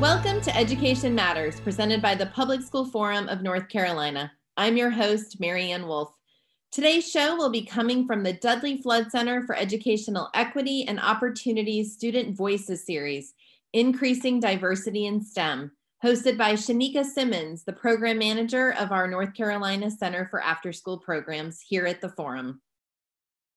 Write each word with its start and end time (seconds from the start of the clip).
Welcome 0.00 0.40
to 0.40 0.56
Education 0.56 1.14
Matters, 1.14 1.60
presented 1.60 2.00
by 2.00 2.14
the 2.14 2.24
Public 2.24 2.62
School 2.62 2.86
Forum 2.86 3.28
of 3.28 3.42
North 3.42 3.68
Carolina. 3.68 4.32
I'm 4.56 4.78
your 4.78 4.88
host, 4.88 5.38
Marianne 5.40 5.86
Wolf. 5.86 6.10
Today's 6.72 7.06
show 7.06 7.36
will 7.36 7.50
be 7.50 7.66
coming 7.66 8.06
from 8.06 8.22
the 8.22 8.32
Dudley 8.32 8.80
Flood 8.80 9.10
Center 9.10 9.42
for 9.42 9.54
Educational 9.54 10.30
Equity 10.32 10.86
and 10.88 10.98
Opportunities 10.98 11.92
Student 11.92 12.34
Voices 12.34 12.86
series, 12.86 13.34
Increasing 13.74 14.40
Diversity 14.40 15.04
in 15.04 15.22
STEM, 15.22 15.70
hosted 16.02 16.38
by 16.38 16.54
Shanika 16.54 17.04
Simmons, 17.04 17.64
the 17.64 17.74
program 17.74 18.16
manager 18.16 18.72
of 18.78 18.92
our 18.92 19.06
North 19.06 19.34
Carolina 19.34 19.90
Center 19.90 20.26
for 20.30 20.40
After 20.40 20.72
School 20.72 20.96
Programs 20.96 21.60
here 21.60 21.84
at 21.84 22.00
the 22.00 22.08
Forum. 22.08 22.62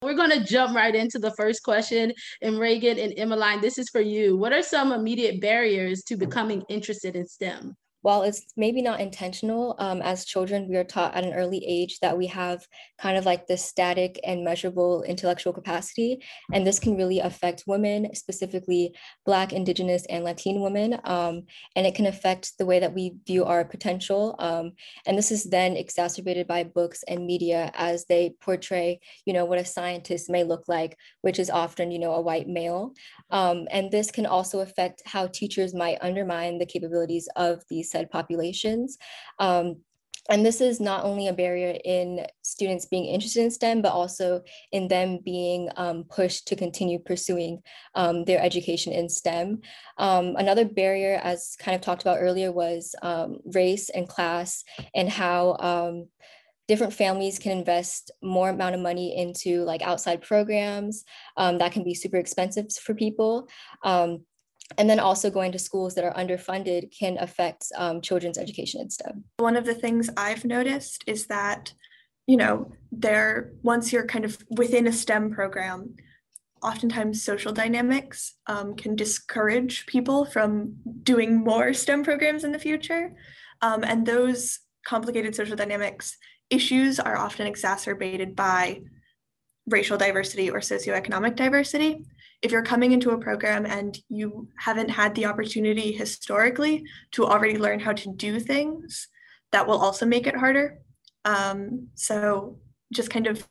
We're 0.04 0.14
going 0.14 0.38
to 0.38 0.44
jump 0.44 0.76
right 0.76 0.94
into 0.94 1.18
the 1.18 1.32
first 1.32 1.62
question. 1.62 2.12
And 2.42 2.58
Reagan 2.58 2.98
and 2.98 3.14
Emmeline, 3.16 3.62
this 3.62 3.78
is 3.78 3.88
for 3.88 4.02
you. 4.02 4.36
What 4.36 4.52
are 4.52 4.62
some 4.62 4.92
immediate 4.92 5.40
barriers 5.40 6.02
to 6.04 6.16
becoming 6.16 6.62
interested 6.68 7.16
in 7.16 7.26
STEM? 7.26 7.74
While 8.04 8.20
it's 8.20 8.52
maybe 8.54 8.82
not 8.82 9.00
intentional, 9.00 9.76
um, 9.78 10.02
as 10.02 10.26
children, 10.26 10.68
we 10.68 10.76
are 10.76 10.84
taught 10.84 11.14
at 11.14 11.24
an 11.24 11.32
early 11.32 11.64
age 11.66 12.00
that 12.00 12.18
we 12.18 12.26
have 12.26 12.62
kind 13.00 13.16
of 13.16 13.24
like 13.24 13.46
this 13.46 13.64
static 13.64 14.20
and 14.24 14.44
measurable 14.44 15.02
intellectual 15.04 15.54
capacity. 15.54 16.22
And 16.52 16.66
this 16.66 16.78
can 16.78 16.98
really 16.98 17.20
affect 17.20 17.64
women, 17.66 18.14
specifically 18.14 18.94
Black, 19.24 19.54
Indigenous, 19.54 20.04
and 20.10 20.22
Latin 20.22 20.60
women. 20.60 21.00
Um, 21.04 21.44
and 21.76 21.86
it 21.86 21.94
can 21.94 22.04
affect 22.04 22.58
the 22.58 22.66
way 22.66 22.78
that 22.78 22.92
we 22.92 23.14
view 23.26 23.46
our 23.46 23.64
potential. 23.64 24.36
Um, 24.38 24.72
and 25.06 25.16
this 25.16 25.32
is 25.32 25.44
then 25.44 25.74
exacerbated 25.74 26.46
by 26.46 26.64
books 26.64 27.04
and 27.08 27.24
media 27.24 27.70
as 27.72 28.04
they 28.04 28.34
portray, 28.42 29.00
you 29.24 29.32
know, 29.32 29.46
what 29.46 29.58
a 29.58 29.64
scientist 29.64 30.28
may 30.28 30.44
look 30.44 30.68
like, 30.68 30.98
which 31.22 31.38
is 31.38 31.48
often, 31.48 31.90
you 31.90 31.98
know, 31.98 32.12
a 32.12 32.20
white 32.20 32.48
male. 32.48 32.92
Um, 33.30 33.66
and 33.70 33.90
this 33.90 34.10
can 34.10 34.26
also 34.26 34.60
affect 34.60 35.00
how 35.06 35.26
teachers 35.28 35.72
might 35.72 36.02
undermine 36.02 36.58
the 36.58 36.66
capabilities 36.66 37.30
of 37.36 37.62
these 37.70 37.93
said 37.94 38.10
populations. 38.10 38.98
Um, 39.38 39.76
and 40.30 40.44
this 40.44 40.60
is 40.62 40.80
not 40.80 41.04
only 41.04 41.28
a 41.28 41.34
barrier 41.34 41.78
in 41.84 42.26
students 42.42 42.86
being 42.86 43.04
interested 43.04 43.42
in 43.42 43.50
STEM, 43.50 43.82
but 43.82 43.92
also 43.92 44.42
in 44.72 44.88
them 44.88 45.18
being 45.22 45.68
um, 45.76 46.04
pushed 46.04 46.48
to 46.48 46.56
continue 46.56 46.98
pursuing 46.98 47.60
um, 47.94 48.24
their 48.24 48.40
education 48.40 48.92
in 48.92 49.08
STEM. 49.08 49.60
Um, 49.98 50.36
another 50.36 50.64
barrier, 50.64 51.20
as 51.22 51.56
kind 51.58 51.74
of 51.74 51.82
talked 51.82 52.02
about 52.02 52.20
earlier, 52.20 52.52
was 52.52 52.94
um, 53.02 53.38
race 53.52 53.90
and 53.90 54.08
class 54.08 54.64
and 54.94 55.10
how 55.10 55.56
um, 55.58 56.08
different 56.68 56.94
families 56.94 57.38
can 57.38 57.52
invest 57.52 58.10
more 58.22 58.48
amount 58.48 58.74
of 58.74 58.80
money 58.80 59.18
into 59.18 59.62
like 59.64 59.82
outside 59.82 60.22
programs 60.22 61.04
um, 61.36 61.58
that 61.58 61.72
can 61.72 61.84
be 61.84 61.94
super 61.94 62.16
expensive 62.16 62.72
for 62.72 62.94
people. 62.94 63.46
Um, 63.82 64.24
and 64.78 64.88
then 64.88 64.98
also 64.98 65.30
going 65.30 65.52
to 65.52 65.58
schools 65.58 65.94
that 65.94 66.04
are 66.04 66.14
underfunded 66.14 66.96
can 66.96 67.18
affect 67.18 67.66
um, 67.76 68.00
children's 68.00 68.38
education 68.38 68.80
in 68.80 68.90
STEM. 68.90 69.24
One 69.36 69.56
of 69.56 69.66
the 69.66 69.74
things 69.74 70.10
I've 70.16 70.44
noticed 70.44 71.04
is 71.06 71.26
that, 71.26 71.72
you 72.26 72.36
know, 72.36 72.72
there 72.90 73.52
once 73.62 73.92
you're 73.92 74.06
kind 74.06 74.24
of 74.24 74.38
within 74.50 74.86
a 74.86 74.92
STEM 74.92 75.30
program, 75.32 75.94
oftentimes 76.62 77.22
social 77.22 77.52
dynamics 77.52 78.36
um, 78.46 78.74
can 78.74 78.96
discourage 78.96 79.84
people 79.86 80.24
from 80.24 80.76
doing 81.02 81.36
more 81.36 81.74
STEM 81.74 82.02
programs 82.02 82.42
in 82.42 82.52
the 82.52 82.58
future. 82.58 83.12
Um, 83.60 83.84
and 83.84 84.06
those 84.06 84.60
complicated 84.86 85.34
social 85.34 85.56
dynamics 85.56 86.16
issues 86.50 86.98
are 86.98 87.16
often 87.16 87.46
exacerbated 87.46 88.34
by 88.34 88.80
racial 89.66 89.96
diversity 89.96 90.50
or 90.50 90.60
socioeconomic 90.60 91.36
diversity 91.36 92.04
if 92.44 92.52
you're 92.52 92.62
coming 92.62 92.92
into 92.92 93.10
a 93.10 93.18
program 93.18 93.64
and 93.64 93.98
you 94.10 94.46
haven't 94.58 94.90
had 94.90 95.14
the 95.14 95.24
opportunity 95.24 95.92
historically 95.92 96.84
to 97.12 97.24
already 97.26 97.56
learn 97.56 97.80
how 97.80 97.92
to 97.94 98.12
do 98.16 98.38
things, 98.38 99.08
that 99.50 99.66
will 99.66 99.78
also 99.78 100.04
make 100.04 100.26
it 100.26 100.36
harder. 100.36 100.78
Um, 101.24 101.88
so 101.94 102.58
just 102.92 103.08
kind 103.08 103.26
of 103.26 103.48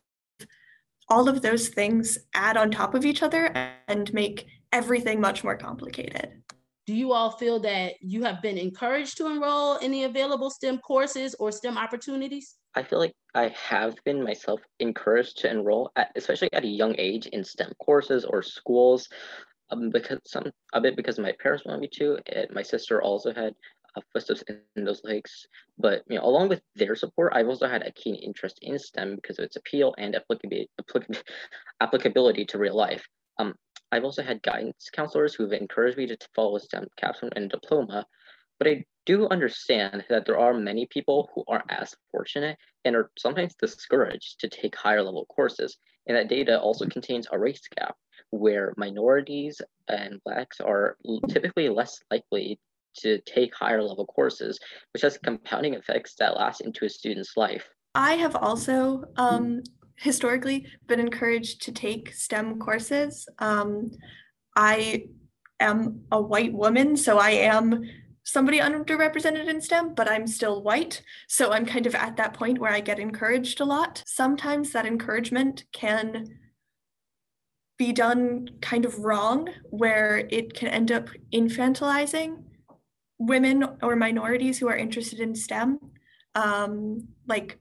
all 1.08 1.28
of 1.28 1.42
those 1.42 1.68
things 1.68 2.18
add 2.34 2.56
on 2.56 2.70
top 2.70 2.94
of 2.94 3.04
each 3.04 3.24
other 3.24 3.46
and 3.88 4.14
make 4.14 4.46
everything 4.72 5.20
much 5.20 5.42
more 5.42 5.56
complicated. 5.56 6.43
Do 6.86 6.94
you 6.94 7.12
all 7.12 7.30
feel 7.30 7.60
that 7.60 7.94
you 8.00 8.24
have 8.24 8.42
been 8.42 8.58
encouraged 8.58 9.16
to 9.16 9.26
enroll 9.28 9.76
in 9.76 9.90
the 9.90 10.04
available 10.04 10.50
STEM 10.50 10.78
courses 10.78 11.34
or 11.38 11.50
STEM 11.50 11.78
opportunities? 11.78 12.56
I 12.74 12.82
feel 12.82 12.98
like 12.98 13.14
I 13.34 13.48
have 13.48 13.94
been 14.04 14.22
myself 14.22 14.60
encouraged 14.80 15.38
to 15.38 15.50
enroll, 15.50 15.92
at, 15.96 16.10
especially 16.14 16.52
at 16.52 16.64
a 16.64 16.68
young 16.68 16.94
age, 16.98 17.26
in 17.26 17.42
STEM 17.42 17.72
courses 17.82 18.26
or 18.26 18.42
schools, 18.42 19.08
um, 19.70 19.88
because 19.88 20.18
some 20.26 20.50
a 20.74 20.80
bit 20.80 20.94
because 20.94 21.18
my 21.18 21.32
parents 21.40 21.64
wanted 21.64 21.80
me 21.80 21.88
to. 21.94 22.18
And 22.26 22.48
my 22.52 22.62
sister 22.62 23.00
also 23.00 23.32
had 23.32 23.54
uh, 23.96 24.02
footsteps 24.12 24.44
in 24.76 24.84
those 24.84 25.00
legs, 25.04 25.46
but 25.78 26.02
you 26.08 26.18
know, 26.18 26.24
along 26.24 26.48
with 26.48 26.60
their 26.74 26.96
support, 26.96 27.32
I've 27.34 27.48
also 27.48 27.66
had 27.66 27.82
a 27.82 27.92
keen 27.92 28.16
interest 28.16 28.58
in 28.60 28.78
STEM 28.78 29.16
because 29.16 29.38
of 29.38 29.44
its 29.44 29.56
appeal 29.56 29.94
and 29.96 30.16
applicability, 30.16 30.68
applicability 31.80 32.44
to 32.46 32.58
real 32.58 32.76
life. 32.76 33.06
Um, 33.38 33.54
I've 33.94 34.02
also 34.02 34.24
had 34.24 34.42
guidance 34.42 34.90
counselors 34.92 35.34
who've 35.34 35.52
encouraged 35.52 35.96
me 35.96 36.08
to 36.08 36.18
follow 36.34 36.56
a 36.56 36.60
STEM 36.60 36.88
capstone 36.96 37.30
and 37.36 37.48
diploma, 37.48 38.04
but 38.58 38.66
I 38.66 38.84
do 39.06 39.28
understand 39.28 40.04
that 40.10 40.26
there 40.26 40.36
are 40.36 40.52
many 40.52 40.86
people 40.86 41.30
who 41.32 41.44
aren't 41.46 41.70
as 41.70 41.94
fortunate 42.10 42.58
and 42.84 42.96
are 42.96 43.12
sometimes 43.16 43.54
discouraged 43.54 44.40
to 44.40 44.48
take 44.48 44.74
higher 44.74 45.00
level 45.00 45.26
courses. 45.26 45.76
And 46.08 46.16
that 46.16 46.28
data 46.28 46.60
also 46.60 46.86
contains 46.86 47.28
a 47.30 47.38
race 47.38 47.62
gap 47.76 47.94
where 48.30 48.74
minorities 48.76 49.60
and 49.86 50.20
Blacks 50.24 50.60
are 50.60 50.96
typically 51.28 51.68
less 51.68 52.00
likely 52.10 52.58
to 52.96 53.20
take 53.20 53.54
higher 53.54 53.80
level 53.80 54.06
courses, 54.06 54.58
which 54.92 55.02
has 55.02 55.18
compounding 55.18 55.74
effects 55.74 56.16
that 56.18 56.36
last 56.36 56.62
into 56.62 56.84
a 56.84 56.88
student's 56.88 57.36
life. 57.36 57.68
I 57.94 58.14
have 58.14 58.34
also 58.34 59.04
um, 59.16 59.62
historically 59.96 60.66
been 60.86 61.00
encouraged 61.00 61.62
to 61.62 61.72
take 61.72 62.12
STEM 62.12 62.58
courses. 62.58 63.28
Um, 63.38 63.90
I 64.56 65.06
am 65.60 66.02
a 66.10 66.20
white 66.20 66.52
woman, 66.52 66.96
so 66.96 67.18
I 67.18 67.30
am 67.30 67.84
somebody 68.24 68.58
underrepresented 68.58 69.48
in 69.48 69.60
STEM, 69.60 69.94
but 69.94 70.08
I'm 70.08 70.26
still 70.26 70.62
white. 70.62 71.02
So 71.28 71.52
I'm 71.52 71.66
kind 71.66 71.86
of 71.86 71.94
at 71.94 72.16
that 72.16 72.34
point 72.34 72.58
where 72.58 72.72
I 72.72 72.80
get 72.80 72.98
encouraged 72.98 73.60
a 73.60 73.64
lot. 73.64 74.02
Sometimes 74.06 74.72
that 74.72 74.86
encouragement 74.86 75.64
can 75.72 76.38
be 77.76 77.92
done 77.92 78.48
kind 78.60 78.84
of 78.84 78.98
wrong, 79.00 79.48
where 79.70 80.26
it 80.30 80.54
can 80.54 80.68
end 80.68 80.92
up 80.92 81.08
infantilizing 81.32 82.44
women 83.18 83.64
or 83.82 83.96
minorities 83.96 84.58
who 84.58 84.68
are 84.68 84.76
interested 84.76 85.20
in 85.20 85.34
STEM. 85.34 85.78
Um, 86.34 87.08
like 87.26 87.58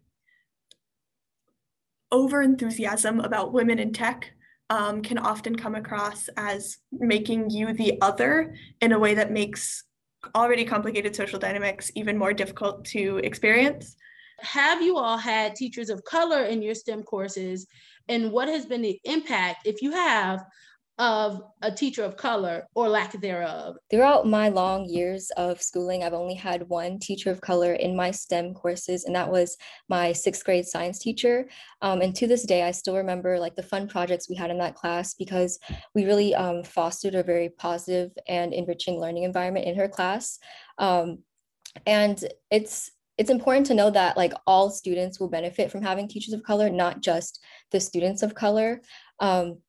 over 2.13 2.44
enthusiasm 2.44 3.19
about 3.19 3.51
women 3.51 3.79
in 3.79 3.91
tech 3.91 4.31
um, 4.69 5.01
can 5.01 5.18
often 5.18 5.56
come 5.56 5.75
across 5.75 6.29
as 6.38 6.78
making 6.91 7.50
you 7.50 7.74
the 7.74 8.00
other 8.01 8.56
in 8.81 8.91
a 8.94 9.00
way 9.00 9.16
that 9.16 9.31
makes 9.31 9.84
already 10.35 10.63
complicated 10.63 11.16
social 11.16 11.40
dynamics 11.40 11.91
even 11.96 12.18
more 12.18 12.31
difficult 12.31 12.85
to 12.85 13.18
experience. 13.24 13.97
Have 14.40 14.81
you 14.81 14.97
all 14.97 15.18
had 15.18 15.56
teachers 15.56 15.90
of 15.90 16.03
color 16.06 16.44
in 16.44 16.62
your 16.62 16.75
STEM 16.75 17.03
courses? 17.03 17.68
And 18.07 18.31
what 18.31 18.47
has 18.47 18.66
been 18.66 18.84
the 18.84 19.00
impact, 19.06 19.66
if 19.66 19.81
you 19.81 19.91
have, 19.91 20.44
of 21.03 21.41
a 21.61 21.69
teacher 21.69 22.01
of 22.01 22.15
color 22.15 22.65
or 22.75 22.87
lack 22.87 23.11
thereof? 23.19 23.75
Throughout 23.91 24.25
my 24.25 24.47
long 24.47 24.85
years 24.85 25.29
of 25.35 25.61
schooling, 25.61 26.01
I've 26.01 26.13
only 26.13 26.33
had 26.33 26.69
one 26.69 26.97
teacher 26.97 27.29
of 27.29 27.41
color 27.41 27.73
in 27.73 27.93
my 27.93 28.09
STEM 28.09 28.53
courses, 28.53 29.03
and 29.03 29.13
that 29.13 29.29
was 29.29 29.57
my 29.89 30.13
sixth 30.13 30.45
grade 30.45 30.65
science 30.65 31.00
teacher. 31.00 31.50
Um, 31.81 32.01
and 32.01 32.15
to 32.15 32.25
this 32.25 32.44
day, 32.44 32.63
I 32.63 32.71
still 32.71 32.95
remember 32.95 33.38
like 33.38 33.57
the 33.57 33.63
fun 33.63 33.89
projects 33.89 34.29
we 34.29 34.38
had 34.38 34.50
in 34.50 34.57
that 34.59 34.75
class 34.75 35.13
because 35.13 35.59
we 35.94 36.05
really 36.05 36.33
um, 36.35 36.63
fostered 36.63 37.15
a 37.15 37.23
very 37.23 37.49
positive 37.49 38.11
and 38.29 38.53
enriching 38.53 38.97
learning 38.97 39.23
environment 39.23 39.65
in 39.65 39.75
her 39.75 39.89
class. 39.89 40.39
Um, 40.77 41.19
and 41.85 42.23
it's 42.49 42.91
it's 43.17 43.29
important 43.29 43.67
to 43.67 43.75
know 43.75 43.89
that 43.89 44.15
like 44.15 44.33
all 44.47 44.69
students 44.69 45.19
will 45.19 45.29
benefit 45.29 45.69
from 45.69 45.83
having 45.83 46.07
teachers 46.07 46.33
of 46.33 46.44
color, 46.44 46.69
not 46.69 47.01
just 47.01 47.44
the 47.71 47.79
students 47.79 48.23
of 48.23 48.33
color. 48.33 48.81
Um, 49.19 49.59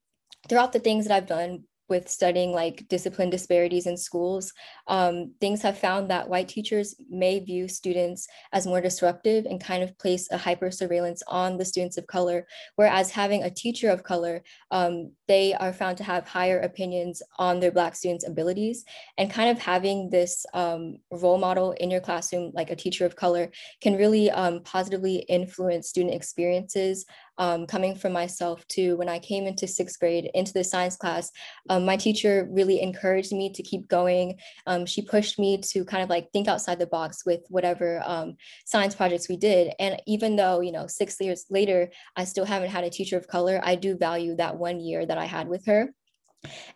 throughout 0.48 0.72
the 0.72 0.78
things 0.78 1.06
that 1.06 1.14
I've 1.14 1.26
done 1.26 1.64
with 1.88 2.08
studying 2.08 2.52
like 2.52 2.86
discipline 2.88 3.30
disparities 3.30 3.86
in 3.86 3.96
schools, 3.96 4.52
um, 4.88 5.32
things 5.40 5.60
have 5.62 5.78
found 5.78 6.10
that 6.10 6.28
white 6.28 6.48
teachers 6.48 6.94
may 7.10 7.38
view 7.38 7.68
students 7.68 8.26
as 8.52 8.66
more 8.66 8.80
disruptive 8.80 9.44
and 9.44 9.62
kind 9.62 9.82
of 9.82 9.96
place 9.98 10.30
a 10.30 10.38
hyper 10.38 10.70
surveillance 10.70 11.22
on 11.28 11.58
the 11.58 11.64
students 11.64 11.98
of 11.98 12.06
color. 12.06 12.46
Whereas 12.76 13.10
having 13.10 13.42
a 13.42 13.50
teacher 13.50 13.90
of 13.90 14.02
color, 14.02 14.42
um, 14.70 15.12
they 15.28 15.54
are 15.54 15.72
found 15.72 15.98
to 15.98 16.04
have 16.04 16.26
higher 16.26 16.60
opinions 16.60 17.22
on 17.38 17.60
their 17.60 17.72
Black 17.72 17.94
students' 17.94 18.26
abilities. 18.26 18.84
And 19.18 19.30
kind 19.30 19.50
of 19.50 19.58
having 19.58 20.10
this 20.10 20.46
um, 20.54 20.98
role 21.10 21.38
model 21.38 21.72
in 21.72 21.90
your 21.90 22.00
classroom, 22.00 22.50
like 22.54 22.70
a 22.70 22.76
teacher 22.76 23.04
of 23.04 23.16
color, 23.16 23.50
can 23.82 23.96
really 23.96 24.30
um, 24.30 24.62
positively 24.64 25.16
influence 25.28 25.88
student 25.88 26.14
experiences 26.14 27.04
um, 27.38 27.66
coming 27.66 27.94
from 27.94 28.12
myself 28.12 28.66
too. 28.68 28.96
When 28.96 29.08
I 29.08 29.18
came 29.18 29.46
into 29.46 29.66
sixth 29.66 29.98
grade 29.98 30.30
into 30.34 30.52
the 30.52 30.64
science 30.64 30.96
class, 30.96 31.30
um, 31.68 31.84
my 31.84 31.96
teacher 31.96 32.48
really 32.50 32.80
encouraged 32.80 33.32
me 33.32 33.52
to 33.52 33.62
keep 33.62 33.88
going. 33.88 34.38
Um, 34.66 34.86
she 34.86 35.02
pushed 35.02 35.38
me 35.38 35.58
to 35.58 35.84
kind 35.84 36.02
of 36.02 36.10
like 36.10 36.30
think 36.32 36.48
outside 36.48 36.78
the 36.78 36.86
box 36.86 37.24
with 37.26 37.40
whatever 37.48 38.02
um, 38.04 38.36
science 38.64 38.94
projects 38.94 39.28
we 39.28 39.36
did. 39.36 39.72
And 39.78 40.00
even 40.06 40.36
though, 40.36 40.60
you 40.60 40.72
know, 40.72 40.86
six 40.86 41.20
years 41.20 41.44
later, 41.50 41.90
I 42.16 42.24
still 42.24 42.44
haven't 42.44 42.70
had 42.70 42.84
a 42.84 42.90
teacher 42.90 43.16
of 43.16 43.28
color, 43.28 43.60
I 43.62 43.74
do 43.74 43.96
value 43.96 44.36
that 44.36 44.56
one 44.56 44.80
year 44.80 45.04
that 45.06 45.18
I 45.18 45.24
had 45.24 45.48
with 45.48 45.66
her. 45.66 45.92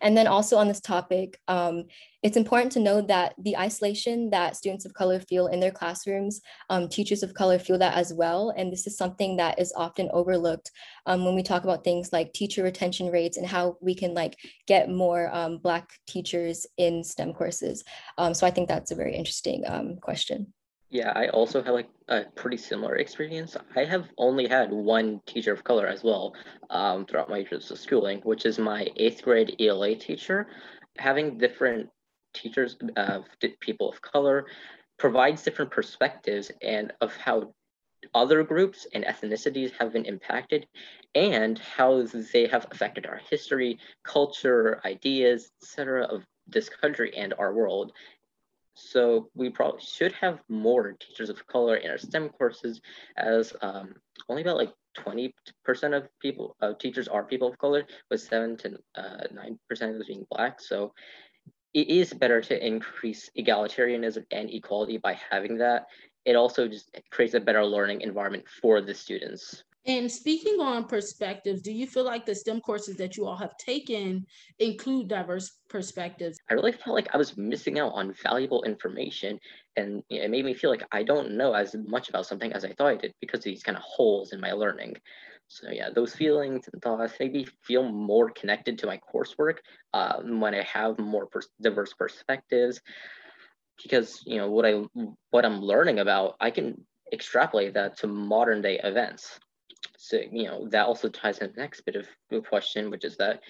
And 0.01 0.17
then 0.17 0.27
also 0.27 0.57
on 0.57 0.67
this 0.67 0.81
topic, 0.81 1.39
um, 1.47 1.85
it's 2.21 2.37
important 2.37 2.71
to 2.73 2.79
know 2.79 3.01
that 3.01 3.33
the 3.37 3.57
isolation 3.57 4.29
that 4.31 4.57
students 4.57 4.85
of 4.85 4.93
color 4.93 5.19
feel 5.21 5.47
in 5.47 5.59
their 5.59 5.71
classrooms, 5.71 6.41
um, 6.69 6.89
teachers 6.89 7.23
of 7.23 7.33
color 7.33 7.57
feel 7.57 7.77
that 7.77 7.95
as 7.95 8.13
well. 8.13 8.53
And 8.57 8.71
this 8.71 8.87
is 8.87 8.97
something 8.97 9.37
that 9.37 9.59
is 9.59 9.73
often 9.75 10.09
overlooked 10.11 10.71
um, 11.05 11.23
when 11.23 11.35
we 11.35 11.43
talk 11.43 11.63
about 11.63 11.83
things 11.83 12.11
like 12.11 12.33
teacher 12.33 12.63
retention 12.63 13.09
rates 13.09 13.37
and 13.37 13.47
how 13.47 13.77
we 13.81 13.95
can 13.95 14.13
like 14.13 14.37
get 14.67 14.89
more 14.89 15.33
um, 15.33 15.59
Black 15.59 15.89
teachers 16.07 16.65
in 16.77 17.03
STEM 17.03 17.33
courses. 17.33 17.83
Um, 18.17 18.33
so 18.33 18.45
I 18.45 18.51
think 18.51 18.67
that's 18.67 18.91
a 18.91 18.95
very 18.95 19.15
interesting 19.15 19.63
um, 19.65 19.95
question. 20.01 20.53
Yeah, 20.91 21.11
I 21.15 21.27
also 21.29 21.61
had 21.61 21.71
like 21.71 21.89
a 22.07 22.23
pretty 22.35 22.57
similar 22.57 22.95
experience. 22.95 23.55
I 23.75 23.83
have 23.85 24.07
only 24.17 24.47
had 24.47 24.71
one 24.71 25.21
teacher 25.27 25.53
of 25.53 25.63
color 25.63 25.85
as 25.85 26.03
well 26.03 26.33
um, 26.71 27.05
throughout 27.05 27.29
my 27.29 27.39
years 27.39 27.69
of 27.69 27.77
schooling, 27.77 28.21
which 28.21 28.45
is 28.45 28.57
my 28.57 28.87
eighth 28.95 29.21
grade 29.21 29.55
ELA 29.59 29.95
teacher. 29.95 30.47
Having 30.97 31.37
different 31.37 31.89
teachers 32.33 32.75
of 32.97 33.25
people 33.59 33.89
of 33.89 34.01
color 34.01 34.47
provides 34.97 35.43
different 35.43 35.69
perspectives 35.71 36.51
and 36.61 36.91
of 37.01 37.15
how 37.15 37.53
other 38.15 38.43
groups 38.43 38.87
and 38.93 39.03
ethnicities 39.03 39.71
have 39.79 39.93
been 39.93 40.05
impacted 40.05 40.65
and 41.13 41.59
how 41.59 42.03
they 42.33 42.47
have 42.47 42.65
affected 42.71 43.05
our 43.05 43.21
history, 43.29 43.77
culture, 44.03 44.81
ideas, 44.85 45.51
etc. 45.61 46.05
of 46.05 46.23
this 46.47 46.69
country 46.69 47.15
and 47.15 47.33
our 47.37 47.53
world. 47.53 47.91
So 48.79 49.29
we 49.35 49.49
probably 49.49 49.81
should 49.81 50.13
have 50.13 50.39
more 50.47 50.93
teachers 50.93 51.29
of 51.29 51.45
color 51.47 51.75
in 51.75 51.89
our 51.91 51.97
STEM 51.97 52.29
courses 52.29 52.81
as 53.17 53.53
um, 53.61 53.95
only 54.27 54.41
about 54.41 54.57
like 54.57 54.73
20% 54.97 55.33
of 55.95 56.07
people, 56.19 56.55
uh, 56.61 56.73
teachers 56.73 57.07
are 57.07 57.23
people 57.23 57.47
of 57.47 57.57
color 57.57 57.85
with 58.09 58.21
seven 58.21 58.57
to 58.57 58.69
9% 58.69 58.77
uh, 58.97 59.85
of 59.85 59.93
those 59.93 60.07
being 60.07 60.25
black. 60.31 60.59
So 60.59 60.93
it 61.73 61.87
is 61.89 62.13
better 62.13 62.41
to 62.41 62.65
increase 62.65 63.29
egalitarianism 63.37 64.25
and 64.31 64.49
equality 64.49 64.97
by 64.97 65.19
having 65.29 65.57
that. 65.59 65.87
It 66.25 66.35
also 66.35 66.67
just 66.67 66.89
creates 67.11 67.33
a 67.33 67.39
better 67.39 67.65
learning 67.65 68.01
environment 68.01 68.45
for 68.61 68.81
the 68.81 68.93
students. 68.93 69.63
And 69.89 70.11
speaking 70.11 70.59
on 70.59 70.85
perspectives, 70.85 71.63
do 71.63 71.71
you 71.71 71.87
feel 71.87 72.03
like 72.03 72.23
the 72.23 72.35
STEM 72.35 72.61
courses 72.61 72.95
that 72.97 73.17
you 73.17 73.25
all 73.25 73.35
have 73.35 73.57
taken 73.57 74.23
include 74.59 75.07
diverse 75.07 75.57
perspectives? 75.67 76.37
I 76.47 76.53
really 76.53 76.73
felt 76.73 76.95
like 76.95 77.07
I 77.11 77.17
was 77.17 77.35
missing 77.37 77.79
out 77.79 77.93
on 77.93 78.13
valuable 78.21 78.61
information, 78.65 79.39
and 79.77 80.03
it 80.11 80.29
made 80.29 80.45
me 80.45 80.53
feel 80.53 80.69
like 80.69 80.83
I 80.91 81.01
don't 81.01 81.31
know 81.31 81.53
as 81.53 81.75
much 81.87 82.07
about 82.07 82.27
something 82.27 82.53
as 82.53 82.63
I 82.63 82.73
thought 82.73 82.89
I 82.89 82.95
did 82.97 83.15
because 83.19 83.39
of 83.39 83.45
these 83.45 83.63
kind 83.63 83.75
of 83.75 83.83
holes 83.83 84.31
in 84.31 84.39
my 84.39 84.51
learning. 84.51 84.95
So 85.47 85.71
yeah, 85.71 85.89
those 85.89 86.13
feelings 86.13 86.69
and 86.71 86.79
thoughts 86.83 87.19
made 87.19 87.33
me 87.33 87.47
feel 87.63 87.81
more 87.81 88.29
connected 88.29 88.77
to 88.77 88.85
my 88.85 88.99
coursework 89.11 89.57
um, 89.95 90.39
when 90.39 90.53
I 90.53 90.61
have 90.71 90.99
more 90.99 91.25
pers- 91.25 91.49
diverse 91.59 91.93
perspectives. 91.93 92.79
Because 93.81 94.21
you 94.23 94.37
know 94.37 94.51
what 94.51 94.67
I 94.67 94.83
what 95.31 95.45
I'm 95.45 95.61
learning 95.61 95.97
about, 95.97 96.35
I 96.39 96.51
can 96.51 96.85
extrapolate 97.11 97.73
that 97.73 97.97
to 97.97 98.07
modern 98.07 98.61
day 98.61 98.79
events 98.83 99.39
so 99.97 100.19
you 100.31 100.45
know 100.45 100.67
that 100.69 100.85
also 100.85 101.09
ties 101.09 101.39
in 101.39 101.51
the 101.53 101.61
next 101.61 101.81
bit 101.81 101.95
of 101.95 102.07
the 102.29 102.41
question 102.41 102.89
which 102.89 103.05
is 103.05 103.17
that 103.17 103.41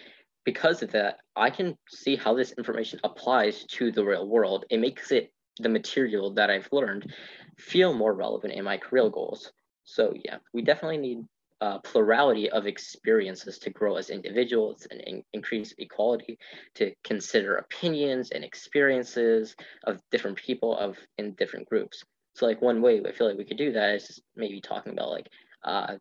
because 0.46 0.82
of 0.82 0.92
that 0.92 1.18
i 1.36 1.50
can 1.50 1.78
see 1.90 2.16
how 2.16 2.34
this 2.34 2.54
information 2.54 3.00
applies 3.04 3.66
to 3.66 3.92
the 3.92 4.04
real 4.04 4.28
world. 4.28 4.66
It 4.70 4.80
makes 4.80 5.12
it 5.12 5.32
the 5.60 5.70
material 5.70 6.34
that 6.34 6.50
i've 6.50 6.70
learned 6.72 7.14
feel 7.58 7.94
more 7.94 8.14
relevant 8.14 8.54
in 8.54 8.64
my 8.64 8.78
career 8.78 9.10
goals. 9.10 9.52
So 9.84 10.14
yeah 10.26 10.38
we 10.54 10.62
definitely 10.62 10.98
need 10.98 11.26
a 11.62 11.80
plurality 11.80 12.50
of 12.50 12.66
experiences 12.68 13.60
to 13.60 13.70
grow 13.70 13.98
as 13.98 14.10
individuals 14.10 14.88
and 14.90 15.02
in- 15.02 15.24
increase 15.34 15.74
equality 15.78 16.40
to 16.76 16.94
consider 17.04 17.58
opinions 17.58 18.32
and 18.32 18.46
experiences 18.46 19.56
of 19.84 20.02
different 20.10 20.38
people 20.38 20.78
of 20.78 20.98
in 21.18 21.34
different 21.34 21.68
groups. 21.68 22.04
So 22.36 22.46
like 22.46 22.62
one 22.62 22.82
way 22.82 23.02
i 23.06 23.12
feel 23.12 23.28
like 23.28 23.38
we 23.38 23.46
could 23.46 23.58
do 23.58 23.74
that 23.74 23.96
is 23.96 24.22
maybe 24.38 24.62
talking 24.62 24.94
about 24.94 25.10
like 25.10 25.28
uh, 25.64 25.98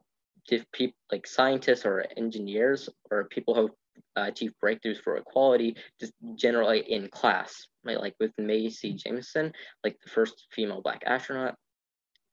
if 0.52 0.70
people 0.72 0.96
like 1.10 1.26
scientists 1.26 1.84
or 1.84 2.04
engineers 2.16 2.88
or 3.10 3.24
people 3.24 3.54
who 3.54 3.68
uh, 4.16 4.26
achieve 4.28 4.52
breakthroughs 4.62 5.02
for 5.02 5.16
equality 5.16 5.76
just 6.00 6.12
generally 6.36 6.80
in 6.80 7.08
class 7.08 7.66
right 7.84 8.00
like 8.00 8.14
with 8.20 8.32
Macy 8.38 8.94
Jemison, 8.94 9.52
like 9.84 9.96
the 10.04 10.10
first 10.10 10.46
female 10.52 10.82
black 10.82 11.02
astronaut 11.06 11.54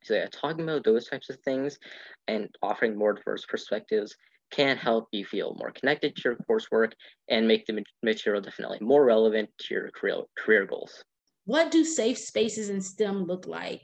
so 0.04 0.14
yeah 0.14 0.28
talking 0.32 0.62
about 0.62 0.84
those 0.84 1.08
types 1.08 1.30
of 1.30 1.38
things 1.40 1.80
and 2.28 2.50
offering 2.62 2.98
more 2.98 3.14
diverse 3.14 3.46
perspectives 3.46 4.16
can 4.52 4.78
help 4.78 5.08
you 5.12 5.26
feel 5.26 5.56
more 5.60 5.72
connected 5.72 6.16
to 6.16 6.22
your 6.24 6.38
coursework 6.50 6.94
and 7.30 7.48
make 7.48 7.66
the 7.66 7.84
material 8.04 8.42
definitely 8.42 8.78
more 8.80 9.04
relevant 9.04 9.50
to 9.60 9.74
your 9.74 9.90
career, 9.92 10.22
career 10.38 10.66
goals. 10.66 11.04
What 11.46 11.72
do 11.72 11.84
safe 11.84 12.18
spaces 12.18 12.70
in 12.70 12.82
STEM 12.82 13.26
look 13.26 13.48
like? 13.48 13.82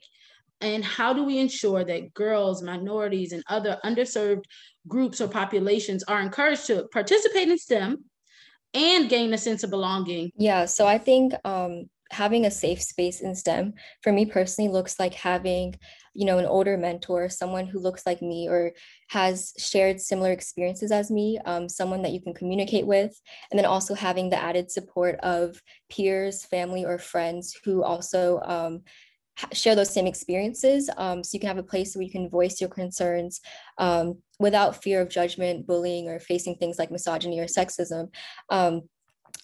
And 0.62 0.86
how 0.86 1.14
do 1.14 1.24
we 1.24 1.40
ensure 1.40 1.84
that 1.84 2.14
girls, 2.14 2.62
minorities, 2.62 3.32
and 3.32 3.44
other 3.48 3.80
underserved 3.84 4.46
groups 4.88 5.20
or 5.20 5.28
populations 5.28 6.04
are 6.04 6.22
encouraged 6.22 6.68
to 6.68 6.88
participate 6.94 7.50
in 7.50 7.58
STEM 7.58 8.04
and 8.74 9.10
gain 9.10 9.34
a 9.34 9.38
sense 9.38 9.64
of 9.64 9.70
belonging? 9.70 10.32
Yeah, 10.36 10.66
so 10.66 10.88
I 10.88 10.98
think 10.98 11.34
um, 11.44 11.90
having 12.12 12.46
a 12.46 12.52
safe 12.52 12.82
space 12.82 13.22
in 13.22 13.34
STEM 13.34 13.74
for 14.02 14.12
me 14.12 14.26
personally 14.26 14.72
looks 14.72 15.00
like 15.00 15.14
having, 15.14 15.76
you 16.14 16.26
know, 16.26 16.38
an 16.38 16.46
older 16.46 16.78
mentor, 16.78 17.30
someone 17.30 17.66
who 17.66 17.80
looks 17.80 18.06
like 18.06 18.22
me 18.22 18.48
or 18.50 18.74
has 19.10 19.54
shared 19.58 20.00
similar 20.00 20.32
experiences 20.32 20.92
as 20.92 21.10
me, 21.10 21.40
um, 21.46 21.70
someone 21.70 22.02
that 22.02 22.12
you 22.12 22.22
can 22.22 22.34
communicate 22.34 22.86
with, 22.86 23.20
and 23.50 23.58
then 23.58 23.66
also 23.66 23.94
having 23.94 24.30
the 24.30 24.42
added 24.42 24.70
support 24.70 25.16
of 25.22 25.62
peers, 25.90 26.46
family, 26.46 26.86
or 26.86 26.98
friends 26.98 27.58
who 27.64 27.84
also 27.84 28.40
um, 28.44 28.82
share 29.54 29.76
those 29.76 29.94
same 29.94 30.08
experiences 30.08 30.90
um, 30.98 31.24
so 31.24 31.36
you 31.36 31.40
can 31.40 31.48
have 31.48 31.58
a 31.58 31.64
place 31.64 31.96
where 31.96 32.04
you 32.04 32.12
can 32.12 32.30
voice 32.30 32.60
your 32.60 32.70
concerns 32.70 33.42
um, 33.78 34.18
without 34.40 34.82
fear 34.84 35.02
of 35.02 35.10
judgment 35.10 35.68
bullying 35.68 36.08
or 36.08 36.20
facing 36.20 36.56
things 36.56 36.78
like 36.80 36.92
misogyny 36.92 37.40
or 37.40 37.46
sexism. 37.46 38.10
Um, 38.50 38.84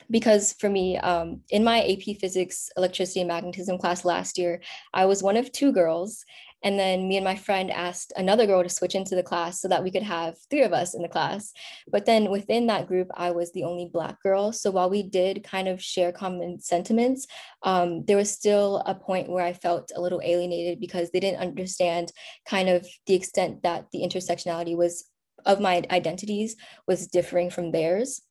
because 0.09 0.53
for 0.53 0.69
me 0.69 0.97
um, 0.97 1.41
in 1.49 1.63
my 1.63 1.83
ap 1.83 2.17
physics 2.19 2.69
electricity 2.77 3.21
and 3.21 3.27
magnetism 3.27 3.77
class 3.77 4.05
last 4.05 4.37
year 4.37 4.61
i 4.93 5.05
was 5.05 5.23
one 5.23 5.37
of 5.37 5.51
two 5.51 5.71
girls 5.71 6.23
and 6.63 6.79
then 6.79 7.07
me 7.07 7.17
and 7.17 7.23
my 7.23 7.35
friend 7.35 7.71
asked 7.71 8.13
another 8.15 8.45
girl 8.45 8.63
to 8.63 8.69
switch 8.69 8.95
into 8.95 9.15
the 9.15 9.23
class 9.23 9.61
so 9.61 9.67
that 9.67 9.83
we 9.83 9.91
could 9.91 10.03
have 10.03 10.35
three 10.49 10.63
of 10.63 10.73
us 10.73 10.95
in 10.95 11.01
the 11.01 11.07
class. 11.07 11.53
But 11.91 12.05
then 12.05 12.31
within 12.31 12.67
that 12.67 12.87
group, 12.87 13.09
I 13.13 13.31
was 13.31 13.51
the 13.51 13.63
only 13.63 13.89
Black 13.91 14.21
girl. 14.23 14.51
So 14.51 14.71
while 14.71 14.89
we 14.89 15.03
did 15.03 15.43
kind 15.43 15.67
of 15.67 15.81
share 15.81 16.11
common 16.11 16.59
sentiments, 16.59 17.27
um, 17.63 18.05
there 18.05 18.17
was 18.17 18.31
still 18.31 18.83
a 18.85 18.95
point 18.95 19.29
where 19.29 19.45
I 19.45 19.53
felt 19.53 19.91
a 19.95 20.01
little 20.01 20.21
alienated 20.23 20.79
because 20.79 21.11
they 21.11 21.19
didn't 21.19 21.41
understand 21.41 22.11
kind 22.47 22.69
of 22.69 22.87
the 23.05 23.13
extent 23.13 23.63
that 23.63 23.85
the 23.91 23.99
intersectionality 23.99 24.75
was 24.75 25.05
of 25.45 25.61
my 25.61 25.83
identities 25.91 26.55
was 26.87 27.07
differing 27.07 27.49
from 27.49 27.71
theirs. 27.71 28.21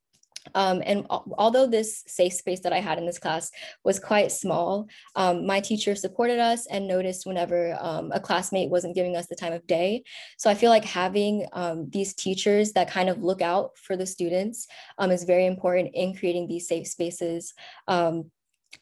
Um, 0.55 0.83
and 0.85 1.07
although 1.11 1.67
this 1.67 2.03
safe 2.07 2.33
space 2.33 2.61
that 2.61 2.73
I 2.73 2.81
had 2.81 2.99
in 2.99 3.07
this 3.07 3.19
class 3.19 3.51
was 3.85 3.99
quite 3.99 4.33
small, 4.33 4.89
um, 5.15 5.47
my 5.47 5.61
teacher 5.61 5.95
supported 5.95 6.39
us 6.39 6.67
and 6.67 6.87
noticed 6.87 7.27
whenever 7.27 7.77
um, 7.81 8.13
a 8.13 8.21
classmate 8.21 8.71
wasn't 8.71 8.95
giving 8.95 9.17
us 9.17 9.27
the 9.27 9.37
time 9.37 9.53
of 9.53 9.67
day. 9.67 10.05
So 10.39 10.51
I 10.51 10.55
feel 10.55 10.71
like 10.71 10.85
having 10.85 11.47
um, 11.53 11.89
these 11.91 12.15
teachers 12.15 12.73
that 12.73 12.91
kind 12.91 13.09
of 13.09 13.23
look 13.23 13.43
out 13.43 13.71
for 13.77 13.97
the 13.97 14.07
students 14.07 14.67
um, 14.99 15.11
is 15.11 15.25
very 15.25 15.47
important 15.47 15.91
in 15.95 16.15
creating 16.15 16.49
these 16.49 16.69
safe 16.69 16.87
spaces. 16.87 17.55
Um, 17.89 18.31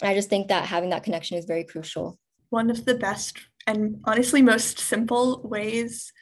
I 0.03 0.15
just 0.15 0.29
think 0.29 0.49
that 0.49 0.67
having 0.67 0.91
that 0.91 1.05
connection 1.05 1.39
is 1.39 1.45
very 1.45 1.65
crucial. 1.65 2.19
One 2.51 2.71
of 2.71 2.85
the 2.85 2.95
best 2.95 3.39
and 3.67 4.01
honestly 4.05 4.43
most 4.43 4.79
simple 4.79 5.41
ways 5.43 6.13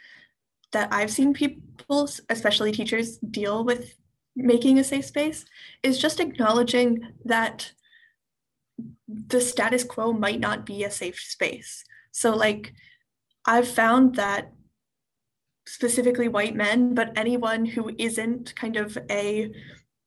that 0.73 0.93
I've 0.93 1.11
seen 1.11 1.35
people, 1.35 2.09
especially 2.29 2.73
teachers, 2.73 3.19
deal 3.19 3.65
with 3.65 3.95
making 4.35 4.79
a 4.79 4.85
safe 4.85 5.05
space 5.05 5.45
is 5.83 5.99
just 5.99 6.21
acknowledging 6.21 7.13
that 7.25 7.73
the 9.09 9.41
status 9.41 9.85
quo 9.85 10.13
might 10.13 10.41
not 10.41 10.65
be 10.65 10.85
a 10.85 10.91
safe 10.91 11.19
space. 11.19 11.85
So, 12.13 12.35
like, 12.35 12.73
I've 13.45 13.69
found 13.69 14.17
that 14.17 14.53
specifically 15.67 16.29
white 16.29 16.55
men, 16.55 16.95
but 16.95 17.13
anyone 17.17 17.65
who 17.65 17.91
isn't 17.99 18.55
kind 18.57 18.77
of 18.77 18.97
a 19.11 19.53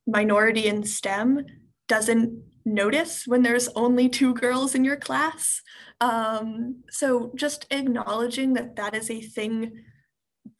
minority 0.07 0.67
in 0.67 0.83
STEM 0.83 1.45
doesn't 1.87 2.43
notice 2.65 3.27
when 3.27 3.43
there's 3.43 3.69
only 3.69 4.09
two 4.09 4.33
girls 4.33 4.75
in 4.75 4.83
your 4.83 4.97
class. 4.97 5.61
Um, 6.01 6.83
so, 6.89 7.31
just 7.35 7.67
acknowledging 7.71 8.53
that 8.53 8.75
that 8.75 8.95
is 8.95 9.09
a 9.09 9.21
thing 9.21 9.83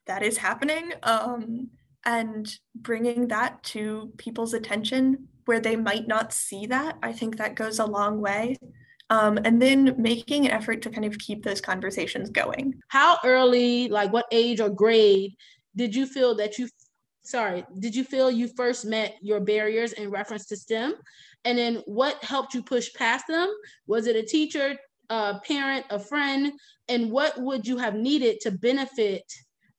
that 0.06 0.22
is 0.22 0.38
happening 0.38 0.94
um, 1.04 1.70
and 2.06 2.58
bringing 2.76 3.28
that 3.28 3.64
to 3.64 4.12
people's 4.18 4.54
attention 4.54 5.28
where 5.46 5.60
they 5.60 5.76
might 5.76 6.08
not 6.08 6.34
see 6.34 6.66
that 6.66 6.98
i 7.04 7.12
think 7.12 7.38
that 7.38 7.56
goes 7.56 7.80
a 7.80 7.86
long 7.86 8.22
way. 8.22 8.58
Um, 9.10 9.38
and 9.46 9.62
then 9.62 9.96
making 10.02 10.46
an 10.46 10.52
effort 10.52 10.82
to 10.82 10.90
kind 10.90 11.06
of 11.06 11.18
keep 11.20 11.44
those 11.44 11.62
conversations 11.62 12.32
going. 12.32 12.74
How 12.88 13.20
early 13.24 13.88
like 13.88 14.12
what 14.12 14.26
age 14.32 14.60
or 14.60 14.70
grade 14.70 15.36
did 15.76 15.96
you 15.96 16.08
feel 16.08 16.34
that 16.36 16.58
you 16.58 16.70
sorry 17.24 17.66
did 17.80 17.96
you 17.96 18.04
feel 18.04 18.32
you 18.32 18.48
first 18.48 18.86
met 18.86 19.16
your 19.22 19.40
barriers 19.40 19.94
in 19.94 20.10
reference 20.10 20.48
to 20.48 20.58
stem? 20.58 20.96
And 21.44 21.58
then 21.58 21.84
what 21.86 22.24
helped 22.24 22.56
you 22.56 22.64
push 22.64 22.92
past 22.94 23.28
them? 23.28 23.54
Was 23.86 24.08
it 24.08 24.16
a 24.16 24.24
teacher 24.24 24.76
a 25.12 25.40
parent 25.46 25.86
a 25.92 26.00
friend? 26.00 26.54
And 26.88 27.12
what 27.12 27.40
would 27.40 27.68
you 27.68 27.78
have 27.78 27.94
needed 27.94 28.40
to 28.42 28.52
benefit 28.52 29.24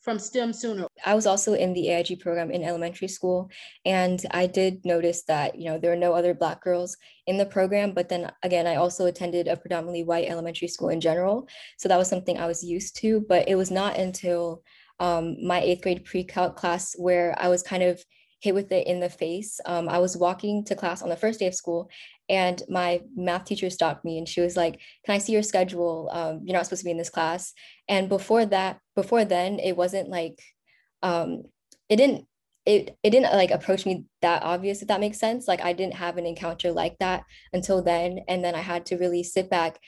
from 0.06 0.20
STEM 0.20 0.52
sooner? 0.52 0.86
I 1.04 1.16
was 1.16 1.26
also 1.26 1.54
in 1.54 1.72
the 1.72 1.88
AIG 1.90 2.20
program 2.20 2.52
in 2.52 2.62
elementary 2.62 3.08
school, 3.08 3.50
and 3.84 4.24
I 4.30 4.46
did 4.46 4.84
notice 4.84 5.24
that 5.24 5.58
you 5.58 5.64
know 5.68 5.78
there 5.78 5.90
were 5.90 5.96
no 5.96 6.12
other 6.12 6.32
Black 6.32 6.62
girls 6.62 6.96
in 7.26 7.36
the 7.36 7.44
program. 7.44 7.92
But 7.92 8.08
then 8.08 8.30
again, 8.44 8.68
I 8.68 8.76
also 8.76 9.06
attended 9.06 9.48
a 9.48 9.56
predominantly 9.56 10.04
white 10.04 10.28
elementary 10.28 10.68
school 10.68 10.90
in 10.90 11.00
general, 11.00 11.48
so 11.76 11.88
that 11.88 11.98
was 11.98 12.08
something 12.08 12.38
I 12.38 12.46
was 12.46 12.62
used 12.62 12.94
to. 12.98 13.26
But 13.28 13.48
it 13.48 13.56
was 13.56 13.72
not 13.72 13.98
until 13.98 14.62
um, 15.00 15.44
my 15.44 15.60
eighth 15.60 15.82
grade 15.82 16.04
pre-calc 16.04 16.54
class 16.54 16.94
where 16.96 17.34
I 17.36 17.48
was 17.48 17.64
kind 17.64 17.82
of 17.82 18.00
hit 18.40 18.54
with 18.54 18.70
it 18.72 18.86
in 18.86 19.00
the 19.00 19.08
face. 19.08 19.60
Um, 19.64 19.88
I 19.88 19.98
was 19.98 20.16
walking 20.16 20.64
to 20.64 20.74
class 20.74 21.02
on 21.02 21.08
the 21.08 21.16
first 21.16 21.40
day 21.40 21.46
of 21.46 21.54
school, 21.54 21.90
and 22.28 22.62
my 22.68 23.00
math 23.14 23.44
teacher 23.44 23.70
stopped 23.70 24.04
me 24.04 24.18
and 24.18 24.28
she 24.28 24.40
was 24.40 24.56
like, 24.56 24.80
"Can 25.04 25.14
I 25.14 25.18
see 25.18 25.32
your 25.32 25.42
schedule? 25.42 26.08
Um, 26.12 26.40
you're 26.44 26.56
not 26.56 26.66
supposed 26.66 26.80
to 26.80 26.84
be 26.84 26.90
in 26.90 26.98
this 26.98 27.10
class." 27.10 27.52
And 27.88 28.08
before 28.08 28.46
that, 28.46 28.78
before 28.94 29.24
then, 29.24 29.58
it 29.58 29.76
wasn't 29.76 30.08
like, 30.08 30.40
um, 31.02 31.44
it 31.88 31.96
didn't. 31.96 32.26
It, 32.66 32.98
it 33.04 33.10
didn't 33.10 33.32
like 33.32 33.52
approach 33.52 33.86
me 33.86 34.06
that 34.22 34.42
obvious 34.42 34.82
if 34.82 34.88
that 34.88 34.98
makes 34.98 35.20
sense 35.20 35.46
like 35.46 35.60
i 35.60 35.72
didn't 35.72 35.94
have 35.94 36.16
an 36.16 36.26
encounter 36.26 36.72
like 36.72 36.98
that 36.98 37.22
until 37.52 37.80
then 37.80 38.24
and 38.26 38.44
then 38.44 38.56
i 38.56 38.60
had 38.60 38.86
to 38.86 38.96
really 38.96 39.22
sit 39.22 39.48
back 39.48 39.78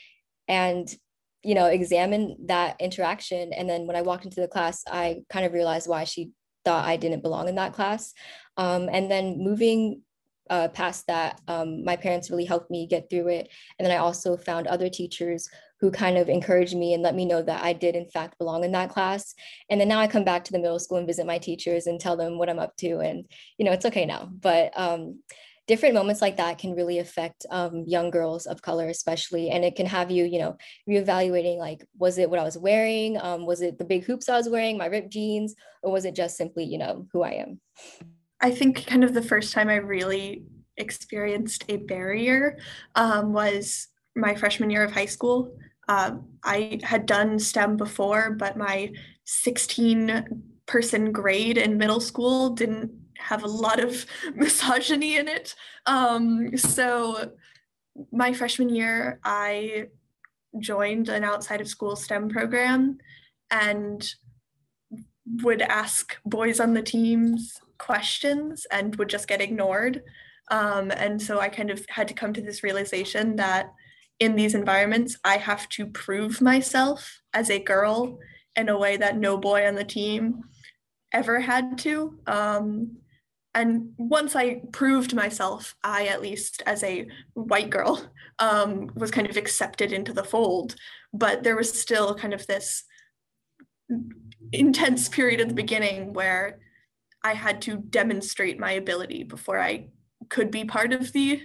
and 0.47 0.95
you 1.43 1.55
know 1.55 1.65
examine 1.65 2.37
that 2.45 2.77
interaction 2.79 3.51
and 3.51 3.69
then 3.69 3.85
when 3.85 3.97
i 3.97 4.01
walked 4.01 4.23
into 4.23 4.39
the 4.39 4.47
class 4.47 4.83
i 4.89 5.17
kind 5.29 5.45
of 5.45 5.51
realized 5.51 5.89
why 5.89 6.05
she 6.05 6.31
thought 6.65 6.85
I 6.85 6.97
didn't 6.97 7.23
belong 7.23 7.47
in 7.47 7.55
that 7.55 7.73
class. 7.73 8.13
Um, 8.57 8.89
and 8.91 9.09
then 9.09 9.39
moving 9.39 10.01
uh, 10.49 10.67
past 10.69 11.07
that, 11.07 11.39
um, 11.47 11.83
my 11.83 11.95
parents 11.95 12.29
really 12.29 12.45
helped 12.45 12.71
me 12.71 12.87
get 12.87 13.09
through 13.09 13.27
it. 13.27 13.49
And 13.77 13.85
then 13.85 13.95
I 13.95 13.99
also 13.99 14.35
found 14.35 14.67
other 14.67 14.89
teachers 14.89 15.47
who 15.79 15.91
kind 15.91 16.17
of 16.17 16.27
encouraged 16.27 16.75
me 16.75 16.93
and 16.93 17.03
let 17.03 17.15
me 17.15 17.23
know 17.23 17.41
that 17.41 17.63
I 17.63 17.71
did, 17.71 17.95
in 17.95 18.09
fact, 18.09 18.37
belong 18.37 18.63
in 18.63 18.71
that 18.73 18.89
class. 18.89 19.33
And 19.69 19.79
then 19.79 19.87
now 19.87 19.99
I 19.99 20.07
come 20.07 20.25
back 20.25 20.43
to 20.43 20.51
the 20.51 20.59
middle 20.59 20.79
school 20.79 20.97
and 20.97 21.07
visit 21.07 21.25
my 21.25 21.37
teachers 21.37 21.87
and 21.87 21.99
tell 21.99 22.17
them 22.17 22.37
what 22.37 22.49
I'm 22.49 22.59
up 22.59 22.75
to. 22.77 22.99
And, 22.99 23.25
you 23.57 23.65
know, 23.65 23.71
it's 23.71 23.85
okay 23.85 24.05
now. 24.05 24.29
But 24.31 24.71
um, 24.75 25.19
different 25.69 25.93
moments 25.93 26.19
like 26.19 26.37
that 26.37 26.57
can 26.57 26.73
really 26.73 26.97
affect 26.97 27.45
um, 27.51 27.83
young 27.85 28.09
girls 28.09 28.47
of 28.47 28.59
color 28.59 28.87
especially 28.87 29.51
and 29.51 29.63
it 29.63 29.75
can 29.75 29.85
have 29.85 30.09
you 30.09 30.25
you 30.25 30.39
know 30.39 30.57
reevaluating 30.89 31.59
like 31.59 31.85
was 31.99 32.17
it 32.17 32.27
what 32.27 32.39
i 32.39 32.43
was 32.43 32.57
wearing? 32.57 33.21
Um, 33.21 33.45
was 33.45 33.61
it 33.61 33.77
the 33.77 33.85
big 33.85 34.03
hoops 34.03 34.27
i 34.27 34.35
was 34.35 34.49
wearing 34.49 34.79
my 34.79 34.87
ripped 34.87 35.11
jeans 35.11 35.53
or 35.83 35.91
was 35.91 36.05
it 36.05 36.15
just 36.15 36.37
simply 36.37 36.63
you 36.63 36.79
know 36.79 37.05
who 37.13 37.21
i 37.21 37.33
am? 37.33 37.61
I 38.41 38.49
think 38.49 38.87
kind 38.87 39.03
of 39.03 39.13
the 39.13 39.21
first 39.21 39.53
time 39.53 39.69
i 39.69 39.75
really 39.75 40.41
experienced 40.77 41.65
a 41.69 41.77
barrier 41.77 42.57
um, 42.95 43.31
was 43.31 43.89
my 44.15 44.33
freshman 44.33 44.71
year 44.71 44.83
of 44.83 44.91
high 44.91 45.05
school. 45.17 45.55
Uh, 45.87 46.13
i 46.43 46.79
had 46.81 47.05
done 47.05 47.37
stem 47.37 47.77
before 47.77 48.31
but 48.31 48.57
my 48.57 48.91
16 49.25 50.47
person 50.65 51.11
grade 51.11 51.59
in 51.59 51.77
middle 51.77 51.99
school 51.99 52.49
didn't 52.49 52.91
have 53.19 53.43
a 53.43 53.47
lot 53.47 53.79
of 53.79 54.05
misogyny 54.35 55.17
in 55.17 55.27
it. 55.27 55.55
Um, 55.85 56.57
so 56.57 57.31
my 58.11 58.33
freshman 58.33 58.69
year, 58.69 59.19
I 59.23 59.87
joined 60.57 61.09
an 61.09 61.23
outside 61.23 61.61
of 61.61 61.67
school 61.67 61.95
STEM 61.95 62.29
program 62.29 62.97
and 63.51 64.13
would 65.43 65.61
ask 65.61 66.17
boys 66.25 66.59
on 66.59 66.73
the 66.73 66.81
teams 66.81 67.59
questions 67.77 68.65
and 68.71 68.95
would 68.95 69.09
just 69.09 69.27
get 69.27 69.41
ignored. 69.41 70.03
Um, 70.51 70.91
and 70.91 71.21
so 71.21 71.39
I 71.39 71.49
kind 71.49 71.69
of 71.69 71.85
had 71.89 72.07
to 72.07 72.13
come 72.13 72.33
to 72.33 72.41
this 72.41 72.63
realization 72.63 73.35
that 73.35 73.71
in 74.19 74.35
these 74.35 74.55
environments, 74.55 75.17
I 75.23 75.37
have 75.37 75.69
to 75.69 75.85
prove 75.85 76.41
myself 76.41 77.21
as 77.33 77.49
a 77.49 77.59
girl 77.59 78.19
in 78.55 78.69
a 78.69 78.77
way 78.77 78.97
that 78.97 79.17
no 79.17 79.37
boy 79.37 79.65
on 79.67 79.75
the 79.75 79.83
team 79.83 80.43
ever 81.13 81.39
had 81.39 81.77
to. 81.79 82.19
Um, 82.27 82.97
and 83.55 83.93
once 83.97 84.35
I 84.35 84.61
proved 84.71 85.15
myself, 85.15 85.75
I 85.83 86.05
at 86.07 86.21
least 86.21 86.61
as 86.65 86.83
a 86.83 87.07
white 87.33 87.69
girl 87.69 88.05
um, 88.37 88.91
was 88.95 89.11
kind 89.11 89.27
of 89.27 89.37
accepted 89.37 89.91
into 89.91 90.13
the 90.13 90.23
fold. 90.23 90.75
But 91.13 91.43
there 91.43 91.55
was 91.55 91.71
still 91.71 92.13
kind 92.13 92.33
of 92.33 92.45
this 92.45 92.83
intense 94.51 95.09
period 95.09 95.41
at 95.41 95.49
the 95.49 95.55
beginning 95.55 96.13
where 96.13 96.59
I 97.23 97.33
had 97.33 97.61
to 97.63 97.77
demonstrate 97.77 98.59
my 98.59 98.71
ability 98.73 99.23
before 99.23 99.59
I 99.59 99.87
could 100.29 100.51
be 100.51 100.63
part 100.65 100.93
of 100.93 101.11
the 101.11 101.41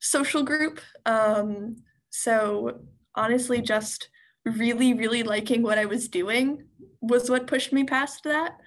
social 0.00 0.44
group. 0.44 0.80
Um, 1.06 1.76
so 2.10 2.80
honestly, 3.16 3.60
just 3.60 4.08
really, 4.44 4.94
really 4.94 5.24
liking 5.24 5.62
what 5.62 5.78
I 5.78 5.86
was 5.86 6.08
doing 6.08 6.64
was 7.00 7.28
what 7.28 7.48
pushed 7.48 7.72
me 7.72 7.84
past 7.84 8.22
that. 8.24 8.58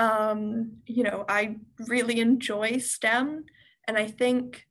Um, 0.00 0.78
you 0.86 1.02
know, 1.02 1.26
I 1.28 1.56
really 1.86 2.20
enjoy 2.20 2.78
STEM, 2.78 3.44
and 3.86 3.98
I 3.98 4.06
think 4.06 4.64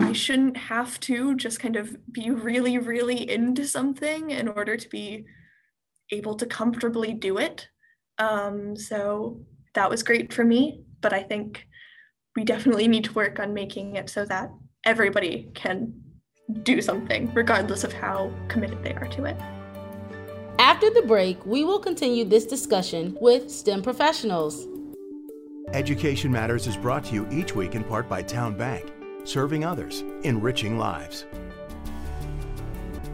I 0.00 0.12
shouldn't 0.12 0.56
have 0.56 0.98
to 1.00 1.36
just 1.36 1.60
kind 1.60 1.76
of 1.76 1.96
be 2.10 2.30
really, 2.30 2.78
really 2.78 3.30
into 3.30 3.64
something 3.66 4.30
in 4.30 4.48
order 4.48 4.76
to 4.76 4.88
be 4.88 5.26
able 6.10 6.34
to 6.36 6.46
comfortably 6.46 7.12
do 7.12 7.38
it. 7.38 7.68
Um, 8.18 8.74
so 8.74 9.42
that 9.74 9.88
was 9.88 10.02
great 10.02 10.32
for 10.32 10.44
me, 10.44 10.82
but 11.00 11.12
I 11.12 11.22
think 11.22 11.64
we 12.34 12.42
definitely 12.42 12.88
need 12.88 13.04
to 13.04 13.12
work 13.12 13.38
on 13.38 13.54
making 13.54 13.94
it 13.94 14.10
so 14.10 14.24
that 14.24 14.50
everybody 14.84 15.50
can 15.54 15.94
do 16.64 16.80
something, 16.80 17.32
regardless 17.32 17.84
of 17.84 17.92
how 17.92 18.32
committed 18.48 18.82
they 18.82 18.94
are 18.94 19.08
to 19.08 19.24
it. 19.24 19.36
After 20.78 20.90
the 20.90 21.08
break, 21.08 21.44
we 21.44 21.64
will 21.64 21.80
continue 21.80 22.24
this 22.24 22.46
discussion 22.46 23.18
with 23.20 23.50
STEM 23.50 23.82
professionals. 23.82 24.68
Education 25.72 26.30
Matters 26.30 26.68
is 26.68 26.76
brought 26.76 27.02
to 27.06 27.14
you 27.14 27.26
each 27.32 27.56
week 27.56 27.74
in 27.74 27.82
part 27.82 28.08
by 28.08 28.22
Town 28.22 28.56
Bank, 28.56 28.92
serving 29.24 29.64
others, 29.64 30.04
enriching 30.22 30.78
lives. 30.78 31.26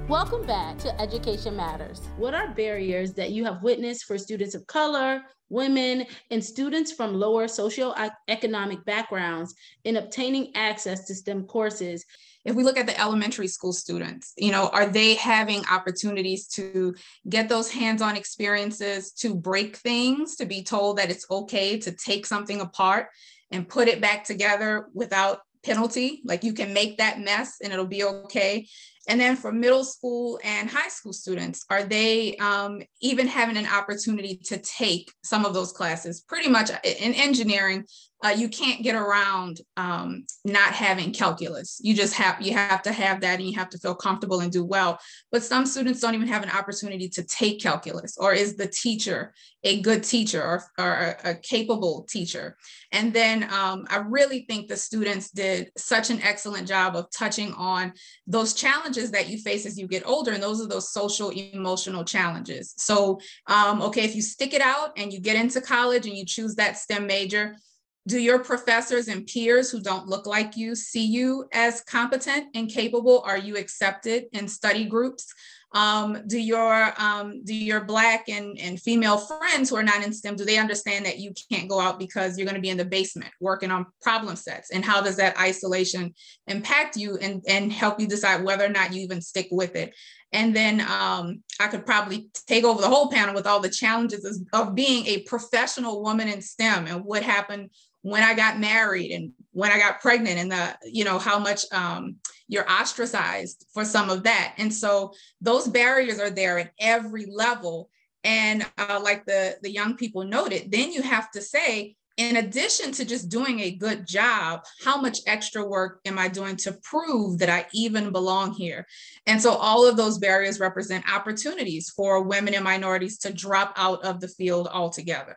Welcome 0.09 0.47
back 0.47 0.77
to 0.81 1.01
Education 1.01 1.57
Matters. 1.57 2.03
What 2.19 2.35
are 2.35 2.49
barriers 2.49 3.15
that 3.15 3.31
you 3.31 3.47
have 3.47 3.63
witnessed 3.63 4.05
for 4.05 4.19
students 4.19 4.55
of 4.55 4.67
color, 4.67 5.23
women, 5.49 6.05
and 6.31 6.45
students 6.45 6.93
from 6.93 7.15
lower 7.15 7.47
socioeconomic 7.47 8.85
backgrounds 8.85 9.55
in 9.85 9.97
obtaining 9.97 10.55
access 10.55 11.07
to 11.07 11.15
STEM 11.15 11.45
courses 11.47 12.05
if 12.45 12.55
we 12.55 12.63
look 12.63 12.77
at 12.77 12.87
the 12.87 13.01
elementary 13.01 13.49
school 13.49 13.73
students 13.73 14.33
you 14.37 14.51
know 14.51 14.69
are 14.69 14.87
they 14.87 15.15
having 15.15 15.65
opportunities 15.71 16.47
to 16.47 16.95
get 17.29 17.49
those 17.49 17.71
hands-on 17.71 18.17
experiences 18.17 19.13
to 19.13 19.35
break 19.35 19.77
things 19.77 20.37
to 20.37 20.47
be 20.47 20.63
told 20.63 20.99
that 20.99 21.11
it's 21.11 21.27
okay 21.31 21.79
to 21.79 21.93
take 21.93 22.27
something 22.27 22.61
apart 22.61 23.09
and 23.51 23.69
put 23.69 23.89
it 23.89 24.01
back 24.01 24.25
together 24.25 24.89
without 24.95 25.41
penalty 25.63 26.21
like 26.25 26.45
you 26.45 26.53
can 26.53 26.75
make 26.75 26.99
that 26.99 27.21
mess 27.21 27.57
and 27.63 27.73
it'll 27.73 27.87
be 27.87 28.05
okay 28.05 28.67
and 29.09 29.21
then 29.21 29.37
for 29.37 29.53
middle 29.53 29.85
school 29.85 30.41
and 30.43 30.71
high 30.71 30.89
school 30.89 31.13
students, 31.13 31.65
are 31.69 31.83
they 31.83 32.37
um, 32.37 32.83
even 33.01 33.27
having 33.27 33.57
an 33.57 33.67
opportunity 33.67 34.41
to 34.45 34.59
take 34.59 35.13
some 35.23 35.45
of 35.45 35.53
those 35.53 35.73
classes? 35.73 36.23
Pretty 36.23 36.49
much 36.49 36.71
in 36.71 37.13
engineering, 37.15 37.85
uh, 38.25 38.31
you 38.31 38.49
can't 38.49 38.83
get 38.83 38.95
around 38.95 39.61
um, 39.77 40.25
not 40.47 40.73
having 40.73 41.13
calculus. 41.13 41.79
You 41.83 41.95
just 41.95 42.15
have 42.15 42.41
you 42.41 42.55
have 42.55 42.81
to 42.83 42.93
have 42.93 43.21
that, 43.21 43.39
and 43.39 43.47
you 43.49 43.59
have 43.59 43.69
to 43.71 43.79
feel 43.79 43.95
comfortable 43.95 44.41
and 44.41 44.51
do 44.51 44.65
well. 44.65 44.99
But 45.31 45.43
some 45.43 45.67
students 45.67 46.01
don't 46.01 46.15
even 46.15 46.29
have 46.29 46.43
an 46.43 46.51
opportunity 46.51 47.09
to 47.11 47.23
take 47.23 47.61
calculus, 47.61 48.17
or 48.17 48.33
is 48.33 48.57
the 48.57 48.67
teacher 48.67 49.35
a 49.63 49.81
good 49.81 50.05
teacher 50.05 50.43
or, 50.43 50.63
or 50.79 50.93
a, 50.93 51.31
a 51.31 51.35
capable 51.35 52.07
teacher? 52.09 52.57
And 52.93 53.13
then 53.13 53.45
um, 53.53 53.87
I 53.91 53.99
really 53.99 54.47
think 54.49 54.69
the 54.69 54.77
students 54.77 55.31
did 55.31 55.71
such 55.77 56.09
an 56.09 56.23
excellent 56.23 56.67
job 56.67 56.97
of 56.97 57.07
touching 57.11 57.53
on 57.55 57.93
those 58.27 58.55
challenges 58.55 59.11
that 59.11 59.29
you 59.29 59.39
face 59.39 59.67
as 59.67 59.79
you 59.79 59.87
get 59.87 60.07
older, 60.07 60.33
and 60.33 60.43
those 60.43 60.63
are 60.63 60.69
those 60.69 60.93
social 60.93 61.31
emotional 61.31 62.05
challenges. 62.05 62.73
So, 62.79 63.21
um, 63.49 63.83
okay, 63.83 64.05
if 64.05 64.17
you 64.17 64.23
stick 64.23 64.55
it 64.55 64.63
out 64.63 64.93
and 64.97 65.13
you 65.13 65.21
get 65.21 65.37
into 65.37 65.61
college 65.61 66.07
and 66.07 66.17
you 66.17 66.25
choose 66.25 66.55
that 66.55 66.79
STEM 66.79 67.07
major 67.07 67.57
do 68.07 68.19
your 68.19 68.39
professors 68.39 69.09
and 69.09 69.27
peers 69.27 69.71
who 69.71 69.81
don't 69.81 70.09
look 70.09 70.27
like 70.27 70.57
you 70.57 70.75
see 70.75 71.05
you 71.05 71.49
as 71.53 71.81
competent 71.83 72.49
and 72.55 72.69
capable? 72.69 73.23
Are 73.25 73.39
you 73.39 73.57
accepted 73.57 74.25
in 74.33 74.47
study 74.47 74.85
groups? 74.85 75.27
Um, 75.73 76.23
do 76.29 76.39
your 76.39 76.95
um, 77.03 77.43
do 77.43 77.55
your 77.55 77.85
black 77.85 78.29
and, 78.29 78.57
and 78.61 78.81
female 78.81 79.19
friends 79.19 79.69
who 79.69 79.77
are 79.77 79.83
not 79.83 80.05
in 80.05 80.13
STEM, 80.13 80.37
do 80.37 80.45
they 80.45 80.59
understand 80.59 81.05
that 81.05 81.19
you 81.19 81.33
can't 81.51 81.69
go 81.69 81.81
out 81.81 81.99
because 81.99 82.39
you're 82.39 82.47
going 82.47 82.55
to 82.55 82.61
be 82.61 82.71
in 82.71 82.77
the 82.77 82.85
basement 82.85 83.33
working 83.41 83.73
on 83.73 83.87
problem 84.01 84.37
sets? 84.37 84.71
And 84.71 84.85
how 84.85 85.01
does 85.01 85.17
that 85.17 85.37
isolation 85.37 86.15
impact 86.47 86.97
you 86.97 87.17
and, 87.17 87.43
and 87.49 87.73
help 87.73 87.99
you 87.99 88.07
decide 88.07 88.45
whether 88.45 88.65
or 88.65 88.69
not 88.69 88.95
you 88.95 89.03
even 89.03 89.21
stick 89.21 89.49
with 89.51 89.75
it? 89.75 89.93
And 90.35 90.55
then 90.55 90.81
um, 90.81 91.43
I 91.61 91.69
could 91.69 91.87
probably 91.87 92.29
take 92.49 92.65
over 92.65 92.81
the 92.81 92.89
whole 92.89 93.09
panel 93.09 93.35
with 93.35 93.47
all 93.47 93.61
the 93.61 93.71
challenges 93.71 94.43
of 94.53 94.75
being 94.75 95.07
a 95.07 95.23
professional 95.23 96.03
woman 96.03 96.29
in 96.29 96.43
STEM 96.43 96.89
and 96.89 97.05
what 97.05 97.23
happened 97.23 97.71
when 98.03 98.25
I 98.25 98.35
got 98.35 98.59
married 98.59 99.13
and 99.13 99.31
when 99.53 99.71
I 99.71 99.79
got 99.79 100.01
pregnant 100.01 100.39
and 100.39 100.51
the, 100.51 100.77
you 100.85 101.05
know, 101.05 101.21
how 101.21 101.39
much 101.39 101.65
um, 101.73 102.17
you're 102.49 102.71
ostracized 102.71 103.65
for 103.73 103.85
some 103.85 104.11
of 104.11 104.25
that. 104.25 104.55
And 104.59 104.75
so 104.75 105.13
those 105.41 105.69
barriers 105.69 106.19
are 106.19 106.31
there 106.31 106.59
at 106.59 106.73
every 106.81 107.27
level. 107.27 107.89
And 108.25 108.67
uh, 108.77 109.01
like 109.03 109.25
the, 109.27 109.57
the 109.63 109.71
young 109.71 109.97
people 109.97 110.25
noted, 110.25 110.73
then 110.73 110.91
you 110.91 111.03
have 111.03 111.31
to 111.31 111.41
say, 111.41 111.95
in 112.17 112.37
addition 112.37 112.93
to 112.93 113.05
just 113.05 113.29
doing 113.29 113.61
a 113.61 113.73
good 113.73 114.07
job, 114.07 114.61
how 114.85 115.01
much 115.01 115.19
extra 115.27 115.65
work 115.65 116.01
am 116.05 116.19
I 116.19 116.29
doing 116.29 116.57
to 116.59 116.73
prove 116.83 117.39
that 117.39 117.49
I 117.49 117.67
even 117.73 118.13
belong 118.13 118.53
here? 118.53 118.87
And 119.27 119.43
so 119.43 119.55
all 119.55 119.87
of 119.87 119.97
those 119.97 120.19
barriers 120.19 120.61
represent 120.61 121.13
opportunities 121.13 121.91
for 121.91 122.23
women 122.23 122.55
and 122.55 122.63
minorities 122.63 123.19
to 123.19 123.33
drop 123.33 123.75
out 123.77 124.05
of 124.05 124.21
the 124.21 124.29
field 124.29 124.69
altogether. 124.69 125.37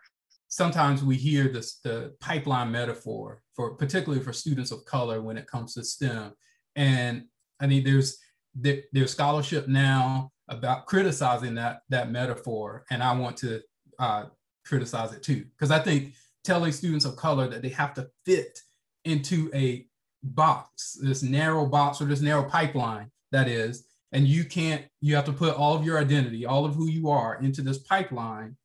Sometimes 0.49 1.03
we 1.03 1.15
hear 1.15 1.49
this 1.49 1.79
the 1.83 2.15
pipeline 2.19 2.71
metaphor 2.71 3.41
for 3.55 3.75
particularly 3.75 4.23
for 4.23 4.31
students 4.31 4.71
of 4.71 4.85
color 4.85 5.21
when 5.21 5.37
it 5.37 5.47
comes 5.47 5.73
to 5.73 5.83
STEM. 5.83 6.31
And 6.75 7.23
I 7.59 7.67
mean 7.67 7.83
there's 7.83 8.17
there, 8.55 8.83
there's 8.93 9.11
scholarship 9.11 9.67
now 9.67 10.31
about 10.47 10.85
criticizing 10.85 11.55
that 11.55 11.79
that 11.89 12.11
metaphor. 12.11 12.85
And 12.89 13.03
I 13.03 13.13
want 13.17 13.37
to 13.37 13.61
uh, 13.99 14.25
criticize 14.65 15.13
it 15.13 15.23
too, 15.23 15.45
because 15.57 15.71
I 15.71 15.79
think 15.79 16.13
telling 16.47 16.71
students 16.71 17.05
of 17.05 17.17
color 17.17 17.47
that 17.49 17.61
they 17.61 17.69
have 17.69 17.93
to 17.93 18.07
fit 18.25 18.61
into 19.03 19.51
a 19.53 19.85
box, 20.23 20.97
this 21.01 21.21
narrow 21.21 21.65
box 21.65 22.01
or 22.01 22.05
this 22.05 22.21
narrow 22.21 22.43
pipeline 22.43 23.11
that 23.33 23.49
is, 23.49 23.85
and 24.13 24.25
you 24.25 24.45
can't, 24.45 24.85
you 25.01 25.13
have 25.13 25.25
to 25.25 25.33
put 25.33 25.55
all 25.55 25.75
of 25.75 25.83
your 25.83 25.99
identity, 25.99 26.45
all 26.45 26.63
of 26.63 26.73
who 26.73 26.87
you 26.87 27.09
are 27.09 27.35
into 27.41 27.61
this 27.61 27.79
pipeline 27.79 28.55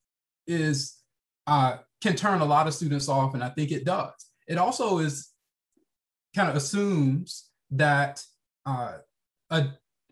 is, 0.46 0.98
uh, 1.48 1.78
can 2.00 2.14
turn 2.14 2.40
a 2.40 2.44
lot 2.44 2.68
of 2.68 2.74
students 2.74 3.08
off. 3.08 3.34
And 3.34 3.42
I 3.42 3.48
think 3.48 3.72
it 3.72 3.84
does. 3.84 4.12
It 4.46 4.58
also 4.58 4.98
is 4.98 5.30
kind 6.36 6.48
of 6.48 6.54
assumes 6.54 7.50
that 7.72 8.24
uh, 8.64 8.98
a, 9.50 9.66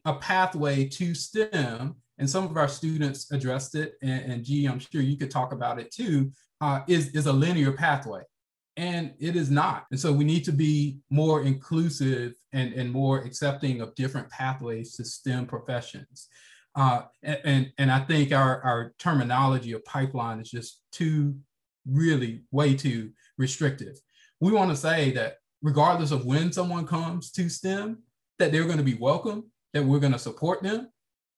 a 0.05 0.15
pathway 0.15 0.87
to 0.87 1.15
STEM, 1.15 1.95
and 2.19 2.29
some 2.29 2.45
of 2.45 2.57
our 2.57 2.69
students 2.69 3.31
addressed 3.31 3.77
it, 3.77 3.95
and, 4.03 4.33
and 4.33 4.45
G, 4.45 4.67
I'm 4.67 4.81
sure 4.81 5.00
you 5.00 5.17
could 5.17 5.31
talk 5.31 5.53
about 5.53 5.79
it 5.79 5.93
too, 5.93 6.33
uh, 6.61 6.81
is, 6.87 7.09
is 7.11 7.26
a 7.26 7.33
linear 7.33 7.73
pathway. 7.73 8.23
And 8.76 9.12
it 9.19 9.37
is 9.37 9.50
not. 9.50 9.87
And 9.90 10.00
so 10.00 10.12
we 10.12 10.25
need 10.25 10.45
to 10.45 10.52
be 10.52 10.99
more 11.11 11.43
inclusive 11.43 12.35
and, 12.52 12.73
and 12.73 12.90
more 12.90 13.19
accepting 13.19 13.81
of 13.81 13.95
different 13.95 14.31
pathways 14.31 14.97
to 14.97 15.05
STEM 15.05 15.47
professions. 15.47 16.29
Uh, 16.75 17.02
and, 17.23 17.73
and 17.79 17.90
I 17.90 18.00
think 18.00 18.33
our, 18.33 18.62
our 18.62 18.95
terminology 18.99 19.73
of 19.73 19.85
pipeline 19.85 20.40
is 20.40 20.50
just 20.50 20.83
too, 20.93 21.37
really 21.87 22.43
way 22.52 22.75
too 22.75 23.11
restrictive. 23.37 23.97
We 24.40 24.52
want 24.52 24.71
to 24.71 24.76
say 24.76 25.11
that 25.12 25.37
regardless 25.62 26.12
of 26.12 26.25
when 26.25 26.52
someone 26.52 26.87
comes 26.87 27.33
to 27.33 27.49
STEM, 27.49 28.02
that 28.38 28.52
they're 28.52 28.64
going 28.64 28.79
to 28.79 28.85
be 28.85 28.95
welcome, 28.95 29.50
that 29.75 29.85
we're 29.85 29.99
going 29.99 30.12
to 30.12 30.19
support 30.19 30.62
them, 30.62 30.88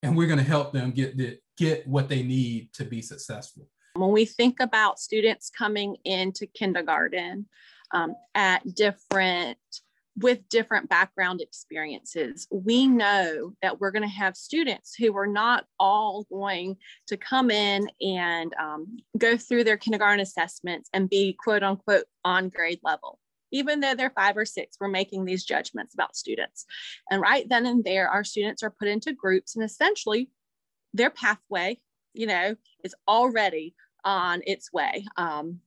and 0.03 0.17
we're 0.17 0.27
going 0.27 0.39
to 0.39 0.45
help 0.45 0.73
them 0.73 0.93
get 0.93 1.17
the, 1.17 1.39
get 1.57 1.87
what 1.89 2.09
they 2.09 2.23
need 2.23 2.73
to 2.75 2.85
be 2.85 3.03
successful. 3.03 3.67
When 3.95 4.11
we 4.11 4.25
think 4.25 4.61
about 4.61 4.99
students 4.99 5.51
coming 5.51 5.97
into 6.05 6.47
kindergarten 6.47 7.47
um, 7.93 8.15
at 8.35 8.75
different, 8.75 9.59
with 10.17 10.49
different 10.49 10.89
background 10.89 11.43
experiences, 11.43 12.47
we 12.51 12.87
know 12.87 13.53
that 13.61 13.81
we're 13.81 13.91
going 13.91 14.03
to 14.03 14.09
have 14.09 14.37
students 14.37 14.95
who 14.95 15.17
are 15.17 15.27
not 15.27 15.67
all 15.79 16.25
going 16.31 16.77
to 17.09 17.19
come 17.19 17.51
in 17.51 17.91
and 18.01 18.55
um, 18.59 18.99
go 19.19 19.37
through 19.37 19.65
their 19.65 19.77
kindergarten 19.77 20.21
assessments 20.21 20.89
and 20.95 21.11
be 21.11 21.37
quote 21.39 21.63
unquote 21.63 22.07
on 22.25 22.49
grade 22.49 22.81
level. 22.83 23.19
Even 23.55 23.81
though 23.81 23.95
they're 23.95 24.11
five 24.11 24.39
or 24.39 24.47
six, 24.47 24.79
we're 24.81 24.89
making 24.89 25.27
these 25.27 25.45
judgments 25.45 25.93
about 25.93 26.17
students. 26.17 26.65
And 27.11 27.21
right 27.21 27.47
then 27.47 27.67
and 27.67 27.85
there, 27.85 28.09
our 28.09 28.25
students 28.25 28.63
are 28.63 28.71
put 28.71 28.89
into 28.89 29.13
groups 29.13 29.55
and 29.55 29.65
essentially 29.65 30.31
their 30.95 31.11
pathway 31.11 31.79
you 32.15 32.27
know, 32.27 32.55
is 32.85 32.95
already 33.09 33.75
on 34.05 34.43
its 34.47 34.73
way. 34.73 35.07
Um, 35.17 35.61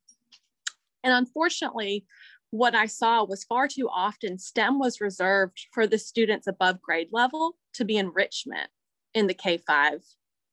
and 1.04 1.14
unfortunately, 1.14 2.06
what 2.52 2.74
I 2.74 2.86
saw 2.86 3.24
was 3.24 3.44
far 3.44 3.68
too 3.68 3.90
often 3.90 4.40
STEM 4.40 4.80
was 4.80 5.02
reserved 5.02 5.68
for 5.74 5.86
the 5.86 5.98
students 5.98 6.48
above 6.48 6.82
grade 6.82 7.10
level 7.12 7.58
to 7.74 7.86
be 7.86 7.98
enrichment 7.98 8.70
in 9.14 9.28
the 9.28 9.34
K 9.34 9.58
5 9.58 10.02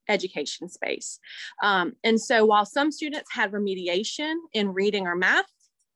education 0.09 0.69
space. 0.69 1.21
Um, 1.63 1.93
and 2.03 2.21
so 2.21 2.45
while 2.45 2.67
some 2.67 2.91
students 2.91 3.33
had 3.33 3.53
remediation 3.53 4.35
in 4.53 4.73
reading 4.73 5.07
or 5.07 5.15
math, 5.15 5.47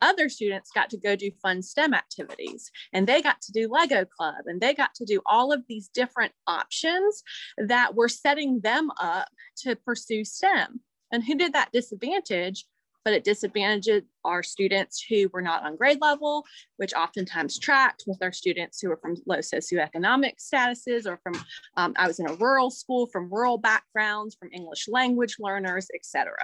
other 0.03 0.29
students 0.29 0.70
got 0.75 0.90
to 0.90 0.99
go 0.99 1.16
do 1.16 1.31
fun 1.42 1.62
STEM 1.62 1.94
activities 1.94 2.70
and 2.92 3.07
they 3.07 3.22
got 3.22 3.40
to 3.42 3.53
do 3.53 3.68
Lego 3.68 4.05
Club 4.05 4.44
and 4.46 4.61
they 4.61 4.75
got 4.75 4.94
to 4.94 5.05
do 5.05 5.20
all 5.27 5.53
of 5.53 5.62
these 5.68 5.88
different 5.88 6.33
options 6.46 7.22
that 7.57 7.94
were 7.94 8.09
setting 8.09 8.61
them 8.61 8.90
up 9.01 9.29
to 9.59 9.75
pursue 9.75 10.25
STEM. 10.25 10.81
And 11.12 11.25
who 11.25 11.37
did 11.37 11.53
that 11.53 11.73
disadvantage? 11.73 12.64
But 13.05 13.14
it 13.14 13.23
disadvantaged 13.23 14.05
our 14.25 14.42
students 14.42 15.05
who 15.09 15.29
were 15.33 15.42
not 15.42 15.62
on 15.62 15.77
grade 15.77 16.01
level, 16.01 16.45
which 16.77 16.92
oftentimes 16.92 17.57
tracked 17.57 18.03
with 18.09 18.19
our 18.21 18.33
students 18.33 18.81
who 18.81 18.88
were 18.88 18.97
from 18.97 19.14
low 19.27 19.38
socioeconomic 19.38 20.33
statuses 20.38 21.07
or 21.07 21.21
from, 21.23 21.35
um, 21.77 21.95
I 21.97 22.09
was 22.09 22.19
in 22.19 22.29
a 22.29 22.35
rural 22.35 22.69
school, 22.69 23.07
from 23.07 23.33
rural 23.33 23.59
backgrounds, 23.59 24.35
from 24.35 24.51
English 24.53 24.88
language 24.88 25.37
learners, 25.38 25.87
etc. 25.95 26.35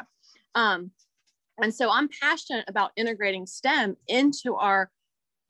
Um, 0.55 0.93
and 1.61 1.75
so 1.75 1.91
I'm 1.91 2.09
passionate 2.21 2.65
about 2.69 2.93
integrating 2.97 3.47
STEM 3.47 3.97
into 4.07 4.55
our 4.55 4.89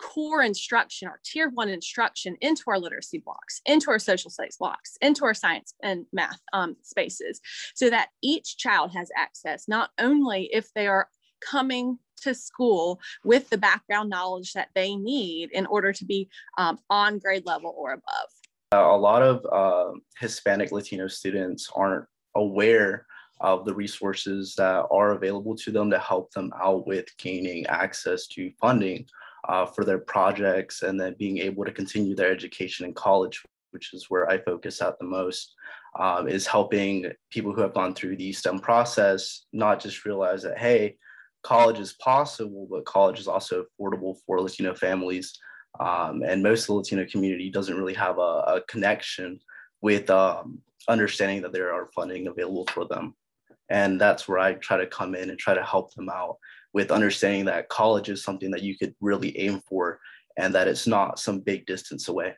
core 0.03 0.43
instruction, 0.43 1.09
our 1.09 1.21
tier 1.25 1.51
one 1.55 1.69
instruction 1.69 2.37
into 2.41 2.65
our 2.67 2.79
literacy 2.79 3.19
blocks, 3.25 3.61
into 3.67 3.91
our 3.91 3.99
social 3.99 4.31
studies 4.31 4.57
blocks, 4.59 4.97
into 5.01 5.25
our 5.25 5.35
science 5.35 5.75
and 5.83 6.05
math 6.12 6.41
um, 6.53 6.77
spaces, 6.83 7.41
so 7.75 7.88
that 7.88 8.09
each 8.23 8.57
child 8.59 8.93
has 8.93 9.11
access, 9.17 9.69
not 9.69 9.91
only 9.99 10.51
if 10.53 10.73
they 10.75 10.87
are 10.87 11.09
coming 11.41 11.99
to 12.21 12.35
school 12.35 13.01
with 13.25 13.49
the 13.51 13.59
background 13.59 14.11
knowledge 14.11 14.53
that 14.53 14.69
they 14.75 14.95
need 14.97 15.51
in 15.53 15.67
order 15.67 15.93
to 15.93 16.05
be 16.05 16.29
um, 16.59 16.79
on 16.91 17.19
grade 17.19 17.47
level 17.47 17.75
or 17.77 17.93
above. 17.93 18.29
a 18.73 18.97
lot 18.97 19.23
of 19.23 19.45
uh, 19.53 19.93
Hispanic 20.19 20.73
Latino 20.73 21.09
students 21.09 21.69
aren't 21.75 22.07
aware 22.37 23.07
of 23.41 23.65
the 23.65 23.75
resources 23.75 24.55
that 24.57 24.87
are 24.91 25.12
available 25.12 25.57
to 25.57 25.73
them 25.73 25.91
to 25.91 25.99
help 25.99 26.31
them 26.31 26.53
out 26.62 26.87
with 26.87 27.07
gaining 27.19 27.67
access 27.67 28.29
to 28.29 28.53
funding 28.61 29.05
uh, 29.48 29.66
for 29.66 29.85
their 29.85 29.98
projects 29.98 30.83
and 30.83 31.00
then 31.00 31.16
being 31.18 31.38
able 31.38 31.64
to 31.64 31.72
continue 31.72 32.14
their 32.14 32.31
education 32.31 32.87
in 32.87 32.94
college, 32.94 33.42
which 33.70 33.92
is 33.94 34.07
where 34.09 34.28
I 34.28 34.38
focus 34.38 34.81
at 34.81 34.98
the 34.98 35.05
most, 35.05 35.55
um, 35.98 36.28
is 36.28 36.46
helping 36.46 37.11
people 37.31 37.52
who 37.52 37.61
have 37.61 37.74
gone 37.74 37.94
through 37.94 38.16
the 38.16 38.33
STEM 38.33 38.61
process 38.61 39.46
not 39.52 39.81
just 39.81 40.05
realize 40.05 40.42
that, 40.42 40.59
hey, 40.59 40.96
college 41.42 41.78
is 41.78 41.94
possible, 41.94 42.66
but 42.70 42.85
college 42.85 43.18
is 43.18 43.28
also 43.28 43.64
affordable 43.64 44.16
for 44.26 44.40
Latino 44.40 44.74
families. 44.74 45.38
Um, 45.81 46.22
and 46.22 46.42
most 46.42 46.62
of 46.62 46.66
the 46.68 46.74
Latino 46.74 47.07
community 47.07 47.50
doesn't 47.50 47.76
really 47.76 47.94
have 47.94 48.18
a, 48.18 48.20
a 48.20 48.61
connection 48.68 49.40
with 49.81 50.09
um, 50.11 50.61
understanding 50.88 51.42
that 51.42 51.52
there 51.52 51.72
are 51.72 51.90
funding 51.94 52.28
available 52.28 52.66
for 52.66 52.87
them. 52.87 53.14
And 53.68 54.00
that's 54.00 54.28
where 54.28 54.38
I 54.38 54.55
try 54.55 54.76
to 54.76 54.87
come 54.87 55.14
in 55.14 55.31
and 55.31 55.38
try 55.38 55.55
to 55.55 55.62
help 55.64 55.94
them 55.94 56.09
out 56.09 56.37
with 56.72 56.90
understanding 56.90 57.44
that 57.46 57.68
college 57.68 58.08
is 58.08 58.22
something 58.22 58.50
that 58.50 58.62
you 58.62 58.76
could 58.76 58.94
really 59.00 59.38
aim 59.38 59.61
for 59.68 60.00
and 60.38 60.54
that 60.54 60.68
it's 60.68 60.87
not 60.87 61.18
some 61.18 61.40
big 61.40 61.66
distance 61.66 62.08
away. 62.08 62.35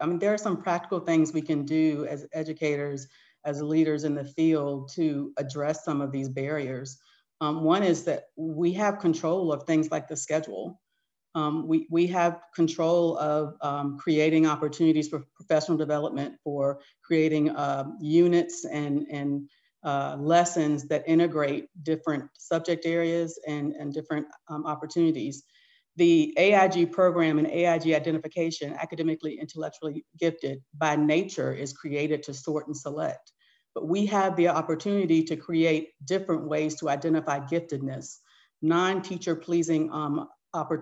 I 0.00 0.06
mean, 0.06 0.18
there 0.18 0.32
are 0.32 0.38
some 0.38 0.62
practical 0.62 1.00
things 1.00 1.32
we 1.32 1.42
can 1.42 1.64
do 1.64 2.06
as 2.08 2.26
educators, 2.32 3.06
as 3.44 3.62
leaders 3.62 4.04
in 4.04 4.14
the 4.14 4.24
field 4.24 4.90
to 4.94 5.32
address 5.36 5.84
some 5.84 6.00
of 6.00 6.12
these 6.12 6.28
barriers. 6.28 6.98
Um, 7.40 7.64
one 7.64 7.82
is 7.82 8.04
that 8.04 8.24
we 8.36 8.72
have 8.72 8.98
control 8.98 9.52
of 9.52 9.64
things 9.64 9.90
like 9.90 10.08
the 10.08 10.16
schedule. 10.16 10.80
Um, 11.34 11.68
we, 11.68 11.86
we 11.90 12.06
have 12.06 12.40
control 12.54 13.18
of 13.18 13.56
um, 13.60 13.98
creating 13.98 14.46
opportunities 14.46 15.08
for 15.08 15.24
professional 15.34 15.76
development, 15.76 16.36
for 16.42 16.80
creating 17.02 17.50
uh, 17.50 17.90
units 18.00 18.64
and, 18.64 19.06
and 19.10 19.48
uh, 19.86 20.16
lessons 20.18 20.88
that 20.88 21.04
integrate 21.06 21.68
different 21.84 22.24
subject 22.36 22.84
areas 22.84 23.38
and, 23.46 23.72
and 23.74 23.94
different 23.94 24.26
um, 24.48 24.66
opportunities. 24.66 25.44
the 25.94 26.34
AIG 26.36 26.92
program 26.92 27.38
and 27.38 27.46
AIG 27.46 27.94
identification, 27.94 28.74
academically, 28.74 29.38
intellectually 29.40 30.04
gifted 30.18 30.62
by 30.76 30.94
nature 30.96 31.52
is 31.54 31.72
created 31.72 32.22
to 32.24 32.34
sort 32.34 32.66
and 32.66 32.76
select. 32.76 33.32
But 33.74 33.88
we 33.88 34.04
have 34.06 34.36
the 34.36 34.48
opportunity 34.48 35.22
to 35.22 35.36
create 35.36 35.90
different 36.04 36.48
ways 36.48 36.74
to 36.80 36.88
identify 36.88 37.38
giftedness. 37.38 38.16
Non-teacher 38.60 39.36
pleasing 39.36 39.90
um, 39.92 40.28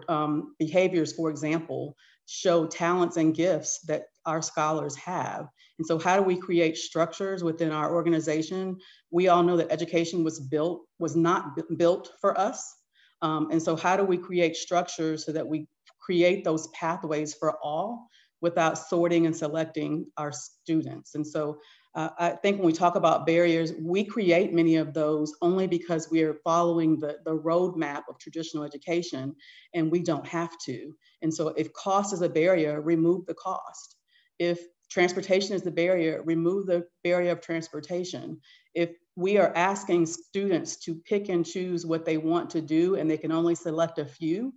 um, 0.09 0.55
behaviors, 0.59 1.12
for 1.12 1.29
example, 1.31 1.95
show 2.27 2.67
talents 2.67 3.17
and 3.17 3.35
gifts 3.35 3.81
that 3.87 4.05
our 4.25 4.43
scholars 4.43 4.97
have. 4.97 5.49
And 5.79 5.87
so 5.87 5.99
how 5.99 6.17
do 6.17 6.23
we 6.23 6.37
create 6.37 6.77
structures 6.77 7.43
within 7.43 7.73
our 7.73 7.95
organization? 7.95 8.79
We 9.11 9.29
all 9.29 9.43
know 9.43 9.57
that 9.57 9.73
education 9.73 10.23
was 10.23 10.39
built, 10.39 10.83
was 10.99 11.17
not 11.17 11.59
built 11.77 12.11
for 12.21 12.39
us. 12.39 12.75
Um, 13.23 13.49
and 13.51 13.63
so 13.63 13.75
how 13.75 13.97
do 13.97 14.05
we 14.05 14.17
create 14.17 14.57
structures 14.57 15.25
so 15.25 15.33
that 15.33 15.47
we 15.47 15.67
create 16.01 16.45
those 16.45 16.69
pathways 16.69 17.35
for 17.35 17.57
all 17.63 18.09
without 18.41 18.79
sorting 18.79 19.27
and 19.27 19.37
selecting 19.37 20.07
our 20.17 20.31
students? 20.31 21.15
And 21.15 21.27
so 21.27 21.59
uh, 21.95 22.11
I 22.19 22.31
think 22.31 22.59
when 22.59 22.67
we 22.67 22.73
talk 22.73 22.97
about 22.97 23.27
barriers, 23.27 23.73
we 23.81 24.05
create 24.05 24.53
many 24.53 24.77
of 24.77 24.95
those 24.95 25.33
only 25.43 25.67
because 25.67 26.11
we 26.11 26.23
are 26.23 26.35
following 26.45 26.99
the, 26.99 27.19
the 27.25 27.37
roadmap 27.37 28.03
of 28.09 28.19
traditional 28.19 28.65
education 28.65 29.35
and 29.75 29.91
we 29.91 30.01
don't 30.01 30.27
have 30.27 30.57
to. 30.67 30.93
And 31.23 31.33
so 31.33 31.49
if 31.49 31.73
cost 31.73 32.13
is 32.13 32.23
a 32.23 32.29
barrier, 32.29 32.81
remove 32.81 33.27
the 33.27 33.35
cost. 33.35 33.97
If 34.41 34.61
transportation 34.90 35.55
is 35.55 35.62
the 35.62 35.70
barrier, 35.70 36.23
remove 36.25 36.66
the 36.66 36.87
barrier 37.03 37.33
of 37.33 37.40
transportation. 37.40 38.40
If 38.75 38.90
we 39.16 39.38
are 39.38 39.53
asking 39.55 40.07
students 40.07 40.77
to 40.85 40.94
pick 40.94 41.29
and 41.29 41.47
choose 41.47 41.87
what 41.87 42.05
they 42.05 42.16
want 42.16 42.51
to 42.51 42.61
do 42.61 42.97
and 42.97 43.11
they 43.11 43.18
can 43.18 43.33
only 43.33 43.55
select 43.55 43.99
a 43.99 44.05
few, 44.05 44.53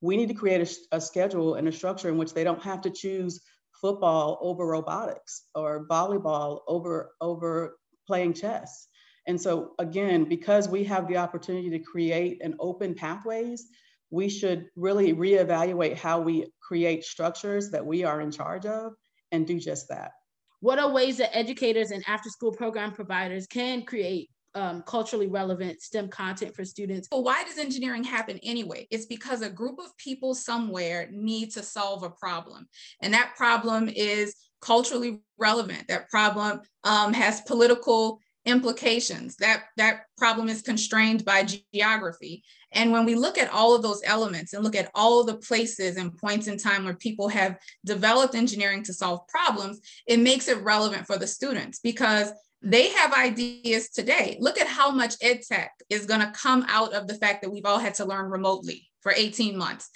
we 0.00 0.16
need 0.16 0.28
to 0.28 0.34
create 0.34 0.60
a, 0.92 0.96
a 0.96 1.00
schedule 1.00 1.54
and 1.54 1.68
a 1.68 1.72
structure 1.72 2.08
in 2.08 2.18
which 2.18 2.34
they 2.34 2.44
don't 2.44 2.62
have 2.62 2.80
to 2.82 2.90
choose 2.90 3.40
football 3.80 4.38
over 4.40 4.66
robotics 4.66 5.44
or 5.54 5.86
volleyball 5.88 6.60
over, 6.66 7.12
over 7.20 7.78
playing 8.06 8.34
chess. 8.34 8.88
And 9.26 9.40
so 9.40 9.72
again, 9.78 10.24
because 10.24 10.68
we 10.68 10.84
have 10.84 11.08
the 11.08 11.16
opportunity 11.16 11.70
to 11.70 11.78
create 11.78 12.42
an 12.42 12.54
open 12.60 12.94
pathways, 12.94 13.66
we 14.10 14.28
should 14.28 14.66
really 14.76 15.12
reevaluate 15.14 15.96
how 15.96 16.20
we 16.20 16.46
create 16.60 17.04
structures 17.04 17.70
that 17.70 17.84
we 17.84 18.04
are 18.04 18.20
in 18.20 18.30
charge 18.30 18.66
of 18.66 18.92
and 19.32 19.46
do 19.46 19.58
just 19.58 19.88
that. 19.88 20.12
What 20.60 20.78
are 20.78 20.90
ways 20.90 21.18
that 21.18 21.36
educators 21.36 21.90
and 21.90 22.02
after 22.06 22.30
school 22.30 22.52
program 22.52 22.92
providers 22.92 23.46
can 23.46 23.82
create 23.82 24.30
um, 24.56 24.82
culturally 24.86 25.26
relevant 25.26 25.82
STEM 25.82 26.08
content 26.08 26.56
for 26.56 26.64
students. 26.64 27.08
Well, 27.12 27.22
why 27.22 27.44
does 27.44 27.58
engineering 27.58 28.02
happen 28.02 28.40
anyway? 28.42 28.88
It's 28.90 29.04
because 29.04 29.42
a 29.42 29.50
group 29.50 29.78
of 29.78 29.94
people 29.98 30.34
somewhere 30.34 31.08
need 31.12 31.50
to 31.52 31.62
solve 31.62 32.02
a 32.02 32.10
problem. 32.10 32.66
And 33.02 33.12
that 33.12 33.34
problem 33.36 33.90
is 33.94 34.34
culturally 34.62 35.20
relevant. 35.36 35.86
That 35.88 36.08
problem 36.08 36.62
um, 36.84 37.12
has 37.12 37.42
political 37.42 38.18
implications. 38.46 39.36
That, 39.36 39.64
that 39.76 40.02
problem 40.16 40.48
is 40.48 40.62
constrained 40.62 41.24
by 41.24 41.46
geography. 41.72 42.44
And 42.72 42.92
when 42.92 43.04
we 43.04 43.14
look 43.14 43.38
at 43.38 43.52
all 43.52 43.74
of 43.74 43.82
those 43.82 44.02
elements 44.04 44.52
and 44.52 44.62
look 44.62 44.76
at 44.76 44.90
all 44.94 45.24
the 45.24 45.36
places 45.36 45.96
and 45.96 46.16
points 46.16 46.46
in 46.46 46.56
time 46.56 46.84
where 46.84 46.94
people 46.94 47.28
have 47.28 47.58
developed 47.84 48.34
engineering 48.34 48.82
to 48.84 48.94
solve 48.94 49.26
problems, 49.28 49.80
it 50.06 50.20
makes 50.20 50.48
it 50.48 50.62
relevant 50.62 51.06
for 51.06 51.18
the 51.18 51.26
students 51.26 51.80
because 51.80 52.30
they 52.62 52.88
have 52.90 53.12
ideas 53.12 53.90
today. 53.90 54.38
Look 54.40 54.58
at 54.58 54.66
how 54.66 54.90
much 54.90 55.14
ed 55.20 55.42
tech 55.46 55.72
is 55.90 56.06
going 56.06 56.20
to 56.20 56.32
come 56.32 56.64
out 56.68 56.94
of 56.94 57.06
the 57.06 57.14
fact 57.14 57.42
that 57.42 57.50
we've 57.50 57.66
all 57.66 57.78
had 57.78 57.94
to 57.94 58.04
learn 58.04 58.30
remotely 58.30 58.88
for 59.02 59.12
18 59.12 59.56
months 59.56 59.90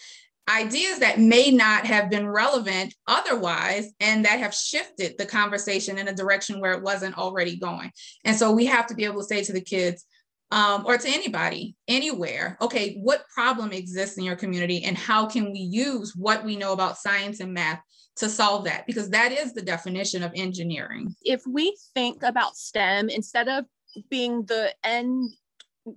ideas 0.50 0.98
that 0.98 1.20
may 1.20 1.50
not 1.50 1.86
have 1.86 2.10
been 2.10 2.28
relevant 2.28 2.94
otherwise 3.06 3.92
and 4.00 4.24
that 4.24 4.40
have 4.40 4.54
shifted 4.54 5.16
the 5.16 5.26
conversation 5.26 5.98
in 5.98 6.08
a 6.08 6.14
direction 6.14 6.60
where 6.60 6.72
it 6.72 6.82
wasn't 6.82 7.16
already 7.16 7.56
going. 7.56 7.90
And 8.24 8.36
so 8.36 8.50
we 8.52 8.66
have 8.66 8.86
to 8.88 8.94
be 8.94 9.04
able 9.04 9.20
to 9.20 9.26
say 9.26 9.42
to 9.44 9.52
the 9.52 9.60
kids, 9.60 10.04
um, 10.52 10.84
or 10.84 10.98
to 10.98 11.08
anybody, 11.08 11.76
anywhere, 11.86 12.58
okay, 12.60 12.96
what 12.96 13.28
problem 13.32 13.72
exists 13.72 14.18
in 14.18 14.24
your 14.24 14.34
community 14.34 14.82
and 14.82 14.98
how 14.98 15.26
can 15.26 15.52
we 15.52 15.60
use 15.60 16.16
what 16.16 16.44
we 16.44 16.56
know 16.56 16.72
about 16.72 16.98
science 16.98 17.38
and 17.38 17.54
math 17.54 17.80
to 18.16 18.28
solve 18.28 18.64
that? 18.64 18.84
Because 18.86 19.10
that 19.10 19.30
is 19.30 19.52
the 19.52 19.62
definition 19.62 20.24
of 20.24 20.32
engineering. 20.34 21.14
If 21.22 21.42
we 21.46 21.76
think 21.94 22.24
about 22.24 22.56
STEM 22.56 23.10
instead 23.10 23.48
of 23.48 23.64
being 24.10 24.44
the 24.44 24.74
end 24.82 25.30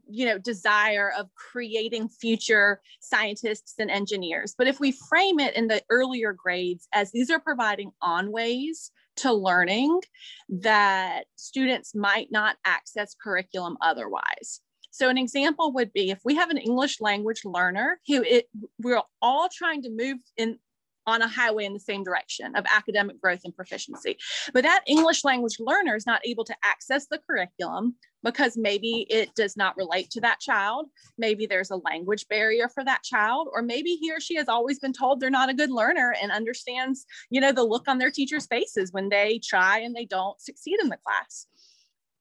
you 0.09 0.25
know 0.25 0.37
desire 0.37 1.11
of 1.17 1.27
creating 1.35 2.09
future 2.09 2.81
scientists 2.99 3.75
and 3.79 3.91
engineers. 3.91 4.55
But 4.57 4.67
if 4.67 4.79
we 4.79 4.91
frame 5.09 5.39
it 5.39 5.55
in 5.55 5.67
the 5.67 5.81
earlier 5.89 6.33
grades 6.33 6.87
as 6.93 7.11
these 7.11 7.29
are 7.29 7.39
providing 7.39 7.91
on 8.01 8.31
ways 8.31 8.91
to 9.17 9.31
learning 9.31 10.01
that 10.49 11.25
students 11.35 11.93
might 11.93 12.31
not 12.31 12.55
access 12.65 13.15
curriculum 13.21 13.77
otherwise. 13.81 14.61
So 14.91 15.09
an 15.09 15.17
example 15.17 15.73
would 15.73 15.91
be 15.93 16.11
if 16.11 16.19
we 16.23 16.35
have 16.35 16.49
an 16.49 16.57
english 16.57 17.01
language 17.01 17.41
learner 17.45 17.99
who 18.07 18.23
it, 18.23 18.47
we're 18.79 19.01
all 19.21 19.49
trying 19.51 19.81
to 19.83 19.89
move 19.89 20.17
in 20.37 20.59
on 21.05 21.21
a 21.21 21.27
highway 21.27 21.65
in 21.65 21.73
the 21.73 21.79
same 21.79 22.03
direction 22.03 22.55
of 22.55 22.65
academic 22.71 23.19
growth 23.21 23.41
and 23.43 23.55
proficiency. 23.55 24.17
But 24.53 24.63
that 24.63 24.83
English 24.87 25.23
language 25.23 25.57
learner 25.59 25.95
is 25.95 26.05
not 26.05 26.25
able 26.25 26.45
to 26.45 26.55
access 26.63 27.07
the 27.07 27.19
curriculum 27.19 27.95
because 28.23 28.55
maybe 28.55 29.05
it 29.09 29.35
does 29.35 29.57
not 29.57 29.75
relate 29.75 30.09
to 30.11 30.21
that 30.21 30.39
child. 30.39 30.87
Maybe 31.17 31.45
there's 31.45 31.71
a 31.71 31.75
language 31.75 32.27
barrier 32.29 32.69
for 32.69 32.83
that 32.85 33.03
child, 33.03 33.49
or 33.51 33.61
maybe 33.61 33.97
he 33.99 34.11
or 34.11 34.21
she 34.21 34.35
has 34.35 34.47
always 34.47 34.79
been 34.79 34.93
told 34.93 35.19
they're 35.19 35.29
not 35.29 35.49
a 35.49 35.53
good 35.53 35.71
learner 35.71 36.15
and 36.21 36.31
understands, 36.31 37.05
you 37.29 37.41
know, 37.41 37.51
the 37.51 37.63
look 37.63 37.87
on 37.87 37.97
their 37.97 38.11
teacher's 38.11 38.47
faces 38.47 38.93
when 38.93 39.09
they 39.09 39.39
try 39.43 39.79
and 39.79 39.95
they 39.95 40.05
don't 40.05 40.39
succeed 40.39 40.79
in 40.81 40.89
the 40.89 40.97
class. 41.05 41.47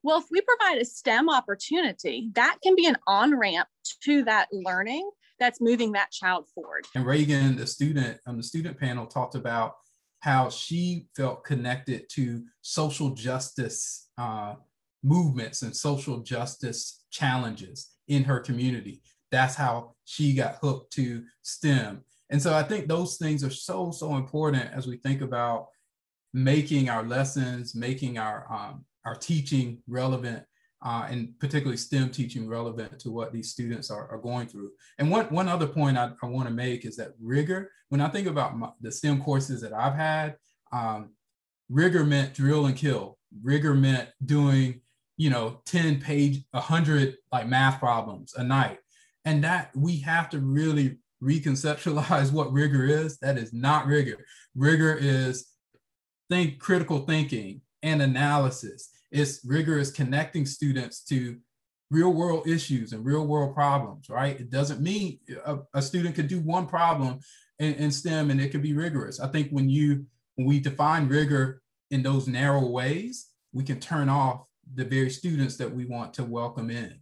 Well, 0.02 0.18
if 0.18 0.24
we 0.32 0.40
provide 0.40 0.78
a 0.78 0.84
STEM 0.84 1.30
opportunity, 1.30 2.30
that 2.34 2.58
can 2.62 2.74
be 2.74 2.86
an 2.86 2.96
on 3.06 3.38
ramp 3.38 3.68
to 4.04 4.24
that 4.24 4.48
learning 4.50 5.08
that's 5.42 5.60
moving 5.60 5.92
that 5.92 6.12
child 6.12 6.46
forward. 6.54 6.86
And 6.94 7.04
Reagan, 7.04 7.56
the 7.56 7.66
student 7.66 8.18
on 8.26 8.36
the 8.36 8.42
student 8.44 8.78
panel, 8.78 9.06
talked 9.06 9.34
about 9.34 9.74
how 10.20 10.48
she 10.48 11.08
felt 11.16 11.44
connected 11.44 12.08
to 12.10 12.44
social 12.60 13.10
justice 13.10 14.08
uh, 14.16 14.54
movements 15.02 15.62
and 15.62 15.74
social 15.74 16.20
justice 16.20 17.04
challenges 17.10 17.90
in 18.06 18.22
her 18.22 18.38
community. 18.38 19.02
That's 19.32 19.56
how 19.56 19.96
she 20.04 20.32
got 20.32 20.58
hooked 20.62 20.92
to 20.92 21.24
STEM. 21.42 22.04
And 22.30 22.40
so 22.40 22.54
I 22.54 22.62
think 22.62 22.86
those 22.86 23.16
things 23.16 23.42
are 23.42 23.50
so, 23.50 23.90
so 23.90 24.14
important 24.14 24.70
as 24.72 24.86
we 24.86 24.98
think 24.98 25.22
about 25.22 25.66
making 26.32 26.88
our 26.88 27.02
lessons, 27.02 27.74
making 27.74 28.16
our, 28.16 28.46
um, 28.50 28.84
our 29.04 29.16
teaching 29.16 29.82
relevant 29.88 30.44
uh, 30.84 31.06
and 31.08 31.38
particularly 31.38 31.76
STEM 31.76 32.10
teaching 32.10 32.48
relevant 32.48 32.98
to 32.98 33.10
what 33.10 33.32
these 33.32 33.50
students 33.50 33.90
are, 33.90 34.08
are 34.10 34.18
going 34.18 34.48
through. 34.48 34.70
And 34.98 35.10
one, 35.10 35.26
one 35.26 35.48
other 35.48 35.66
point 35.66 35.96
I, 35.96 36.10
I 36.22 36.26
want 36.26 36.48
to 36.48 36.54
make 36.54 36.84
is 36.84 36.96
that 36.96 37.12
rigor, 37.20 37.70
when 37.88 38.00
I 38.00 38.08
think 38.08 38.26
about 38.26 38.56
my, 38.58 38.70
the 38.80 38.90
STEM 38.90 39.22
courses 39.22 39.60
that 39.60 39.72
I've 39.72 39.94
had, 39.94 40.36
um, 40.72 41.10
rigor 41.68 42.04
meant 42.04 42.34
drill 42.34 42.66
and 42.66 42.76
kill. 42.76 43.18
Rigor 43.42 43.74
meant 43.74 44.08
doing, 44.24 44.80
you 45.16 45.30
know, 45.30 45.60
10 45.66 46.00
page, 46.00 46.44
100 46.50 47.16
like 47.30 47.46
math 47.46 47.78
problems 47.78 48.34
a 48.34 48.42
night. 48.42 48.78
And 49.24 49.44
that 49.44 49.70
we 49.76 49.98
have 49.98 50.30
to 50.30 50.40
really 50.40 50.98
reconceptualize 51.22 52.32
what 52.32 52.52
rigor 52.52 52.84
is. 52.84 53.18
That 53.18 53.38
is 53.38 53.52
not 53.52 53.86
rigor. 53.86 54.24
Rigor 54.56 54.96
is 55.00 55.46
think 56.28 56.58
critical 56.58 57.00
thinking 57.00 57.60
and 57.82 58.02
analysis 58.02 58.91
it's 59.12 59.40
rigorous 59.44 59.90
connecting 59.90 60.46
students 60.46 61.04
to 61.04 61.36
real 61.90 62.12
world 62.12 62.48
issues 62.48 62.94
and 62.94 63.04
real 63.04 63.26
world 63.26 63.54
problems, 63.54 64.08
right? 64.08 64.40
It 64.40 64.50
doesn't 64.50 64.80
mean 64.80 65.18
a, 65.44 65.58
a 65.74 65.82
student 65.82 66.14
could 66.14 66.28
do 66.28 66.40
one 66.40 66.66
problem 66.66 67.20
in, 67.58 67.74
in, 67.74 67.90
STEM 67.90 68.30
and 68.30 68.40
it 68.40 68.50
could 68.50 68.62
be 68.62 68.72
rigorous. 68.72 69.20
I 69.20 69.28
think 69.28 69.50
when 69.50 69.68
you 69.68 70.06
when 70.36 70.46
we 70.46 70.58
define 70.58 71.08
rigor 71.08 71.60
in 71.90 72.02
those 72.02 72.26
narrow 72.26 72.66
ways, 72.66 73.28
we 73.52 73.62
can 73.62 73.78
turn 73.78 74.08
off 74.08 74.46
the 74.74 74.84
very 74.86 75.10
students 75.10 75.58
that 75.58 75.70
we 75.70 75.84
want 75.84 76.14
to 76.14 76.24
welcome 76.24 76.70
in. 76.70 76.98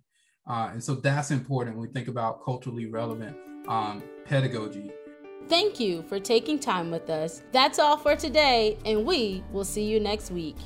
Uh, 0.48 0.70
and 0.72 0.82
so 0.82 0.96
that's 0.96 1.30
important 1.30 1.76
when 1.76 1.86
we 1.86 1.92
think 1.92 2.08
about 2.08 2.44
culturally 2.44 2.86
relevant 2.86 3.36
um, 3.68 4.02
pedagogy. 4.24 4.90
Thank 5.48 5.78
you 5.78 6.02
for 6.02 6.18
taking 6.18 6.58
time 6.58 6.90
with 6.90 7.08
us. 7.08 7.42
That's 7.52 7.78
all 7.78 7.96
for 7.96 8.16
today, 8.16 8.78
and 8.84 9.06
we 9.06 9.44
will 9.52 9.64
see 9.64 9.84
you 9.84 10.00
next 10.00 10.32
week. 10.32 10.56